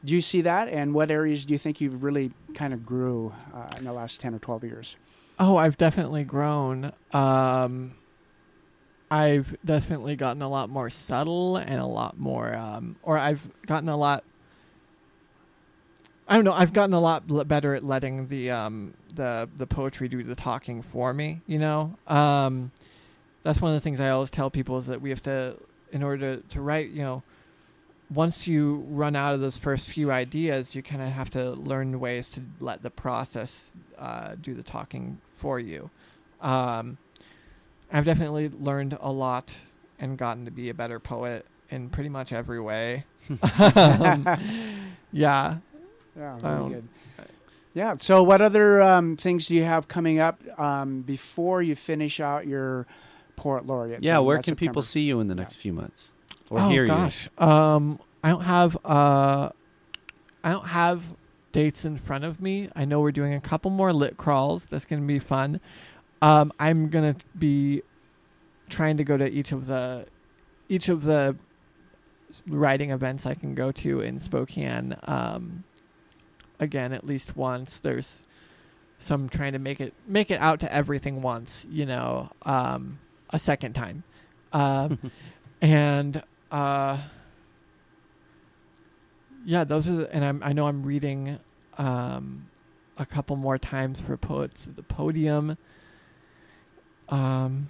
[0.05, 0.69] do you see that?
[0.69, 4.21] And what areas do you think you've really kind of grew uh, in the last
[4.21, 4.97] 10 or 12 years?
[5.41, 6.93] Oh, I've definitely grown.
[7.13, 7.93] Um,
[9.11, 13.89] I've definitely gotten a lot more subtle and a lot more, um, or I've gotten
[13.89, 14.25] a lot.
[16.29, 16.53] I don't know.
[16.53, 20.83] I've gotten a lot better at letting the um, the the poetry do the talking
[20.83, 21.41] for me.
[21.47, 22.73] You know, um,
[23.45, 25.57] that's one of the things I always tell people is that we have to,
[25.93, 27.23] in order to, to write, you know,
[28.13, 32.01] once you run out of those first few ideas, you kind of have to learn
[32.01, 35.91] ways to let the process uh, do the talking for you.
[36.41, 36.99] Um,
[37.93, 39.55] I've definitely learned a lot
[39.99, 43.05] and gotten to be a better poet in pretty much every way.
[43.59, 44.39] um,
[45.13, 45.57] yeah.
[46.17, 46.89] Yeah, very Um, good.
[47.75, 47.97] Yeah.
[47.99, 52.47] So, what other um, things do you have coming up um, before you finish out
[52.47, 52.87] your
[53.37, 54.03] poet laureate?
[54.03, 56.11] Yeah, where That's can people see you in the next few months
[56.51, 57.29] or oh hear gosh.
[57.37, 59.51] Um, I don't have uh,
[60.43, 61.03] I don't have
[61.53, 62.71] dates in front of me.
[62.75, 64.65] I know we're doing a couple more lit crawls.
[64.67, 65.61] That's gonna be fun.
[66.23, 67.83] Um, I'm gonna be
[68.69, 70.07] trying to go to each of the
[70.69, 71.37] each of the
[72.47, 74.97] writing events I can go to in Spokane.
[75.05, 75.65] Um,
[76.59, 77.79] again, at least once.
[77.79, 78.25] There's
[78.99, 81.67] some trying to make it make it out to everything once.
[81.71, 82.99] You know, um,
[83.31, 84.05] a second time.
[84.53, 84.99] Um,
[85.61, 86.99] and uh
[89.45, 91.39] yeah those are the, and I'm, i know i'm reading
[91.79, 92.47] um
[92.99, 95.57] a couple more times for poets at the podium
[97.09, 97.69] um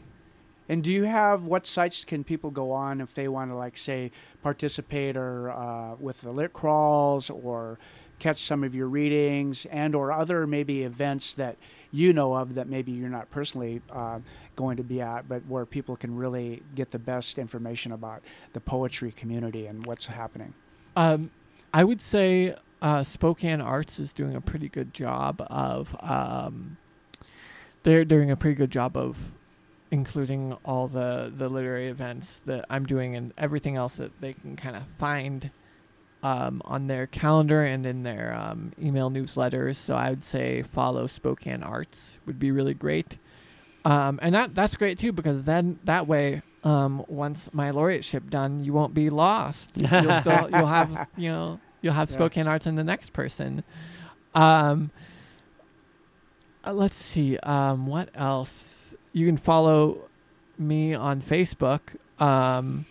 [0.68, 3.76] And do you have what sites can people go on if they want to, like,
[3.76, 4.10] say,
[4.42, 7.78] participate or uh, with the lit crawls or
[8.18, 11.56] catch some of your readings and or other maybe events that
[11.92, 14.18] you know of that maybe you're not personally uh,
[14.56, 18.22] going to be at, but where people can really get the best information about
[18.52, 20.52] the poetry community and what's happening.
[20.96, 21.30] um
[21.74, 26.76] i would say uh spokane arts is doing a pretty good job of um
[27.86, 29.32] they're doing a pretty good job of
[29.90, 34.56] including all the the literary events that i'm doing and everything else that they can
[34.56, 35.50] kind of find
[36.22, 39.76] um, on their calendar and in their um, email newsletters.
[39.76, 43.18] So I would say follow Spokane Arts would be really great.
[43.84, 48.64] Um, and that that's great too because then that way, um, once my laureateship done,
[48.64, 49.72] you won't be lost.
[49.76, 52.16] You'll still you'll have you know you'll have Yeah.
[52.16, 53.62] Spokane Arts in the next person.
[54.34, 54.90] Um,
[56.66, 57.38] uh, let's see.
[57.38, 58.94] Um, what else?
[59.12, 59.98] You can follow
[60.58, 61.80] me on Facebook.
[62.18, 62.86] Um,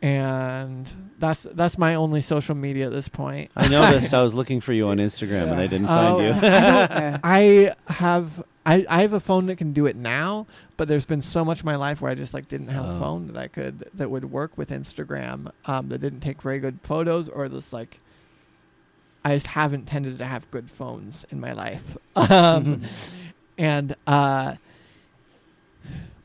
[0.00, 3.50] and that's that's my only social media at this point.
[3.56, 6.32] I noticed I was looking for you on Instagram and I didn't find Oh, you.
[6.42, 10.46] I, I have I, I have a phone that can do it now,
[10.76, 12.94] but there's been so much of my life where I just like didn't have a
[12.94, 12.98] Oh.
[13.00, 16.78] phone that I could that would work with Instagram um, that didn't take very good
[16.82, 18.00] photos or just like
[19.28, 21.96] I just haven't tended to have good phones in my life.
[22.16, 22.82] Um,
[23.56, 24.56] and uh,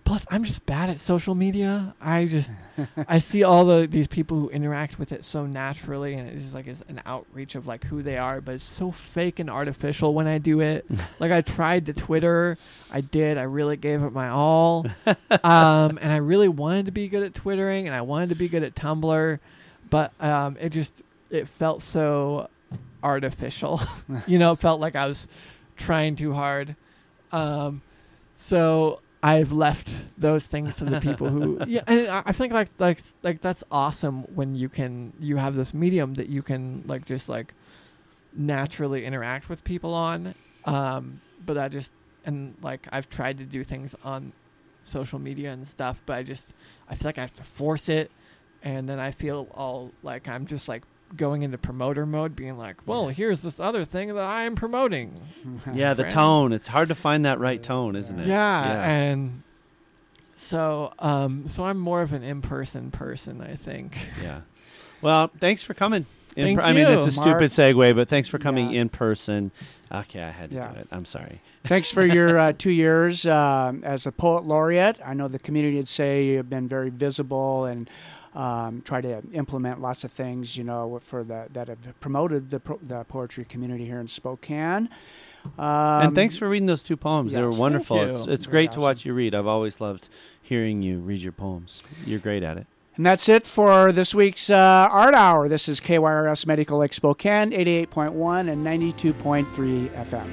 [0.03, 1.93] plus I'm just bad at social media.
[2.01, 2.49] I just
[3.07, 6.53] I see all the these people who interact with it so naturally, and it's just
[6.53, 10.13] like it's an outreach of like who they are, but it's so fake and artificial
[10.13, 10.85] when I do it.
[11.19, 12.57] like I tried to Twitter,
[12.91, 17.07] I did, I really gave it my all, um, and I really wanted to be
[17.07, 19.39] good at twittering, and I wanted to be good at Tumblr,
[19.89, 20.93] but um, it just
[21.29, 22.49] it felt so
[23.03, 23.81] artificial.
[24.27, 25.27] you know, it felt like I was
[25.75, 26.75] trying too hard.
[27.31, 27.81] Um,
[28.35, 32.69] so I've left those things to the people who yeah, and I I think like
[32.77, 37.05] like like that's awesome when you can you have this medium that you can like
[37.05, 37.53] just like
[38.35, 40.35] naturally interact with people on.
[40.65, 41.91] Um, but I just
[42.25, 44.33] and like I've tried to do things on
[44.81, 46.43] social media and stuff, but I just
[46.89, 48.11] I feel like I have to force it,
[48.61, 50.83] and then I feel all like I'm just like
[51.15, 55.19] going into promoter mode, being like, well, here's this other thing that I am promoting.
[55.73, 56.13] Yeah, the Friend.
[56.13, 56.53] tone.
[56.53, 58.27] It's hard to find that right tone, isn't it?
[58.27, 59.43] Yeah, and
[60.35, 63.97] so um so I'm more of an in-person person, I think.
[64.21, 64.41] Yeah.
[65.01, 66.05] Well, thanks for coming.
[66.35, 67.19] In Thank per- I mean, it's a.
[67.19, 67.27] Mark.
[67.51, 68.81] stupid segue, but thanks for coming Yeah.
[68.81, 69.51] in person.
[69.91, 70.71] Okay, I had to Yeah.
[70.73, 70.87] do it.
[70.91, 71.41] I'm sorry.
[71.65, 74.97] Thanks for your uh, two years um as a poet laureate.
[75.05, 77.87] I know the community would say you've been very visible and
[78.35, 82.59] um, try to implement lots of things, you know, for the that have promoted the
[82.59, 84.89] pro- the poetry community here in Spokane.
[85.57, 87.33] Um, and thanks for reading those two poems.
[87.33, 87.97] they were wonderful.
[88.01, 89.35] It's, it's Very great to watch you read.
[89.35, 90.07] I've always loved
[90.41, 91.83] hearing you read your poems.
[92.05, 92.65] You're great at it.
[92.95, 95.49] And that's it for this week's uh, Art Hour.
[95.49, 100.27] This is KYRS Medical Lake Spokane, 88.1 and 92.3 FM.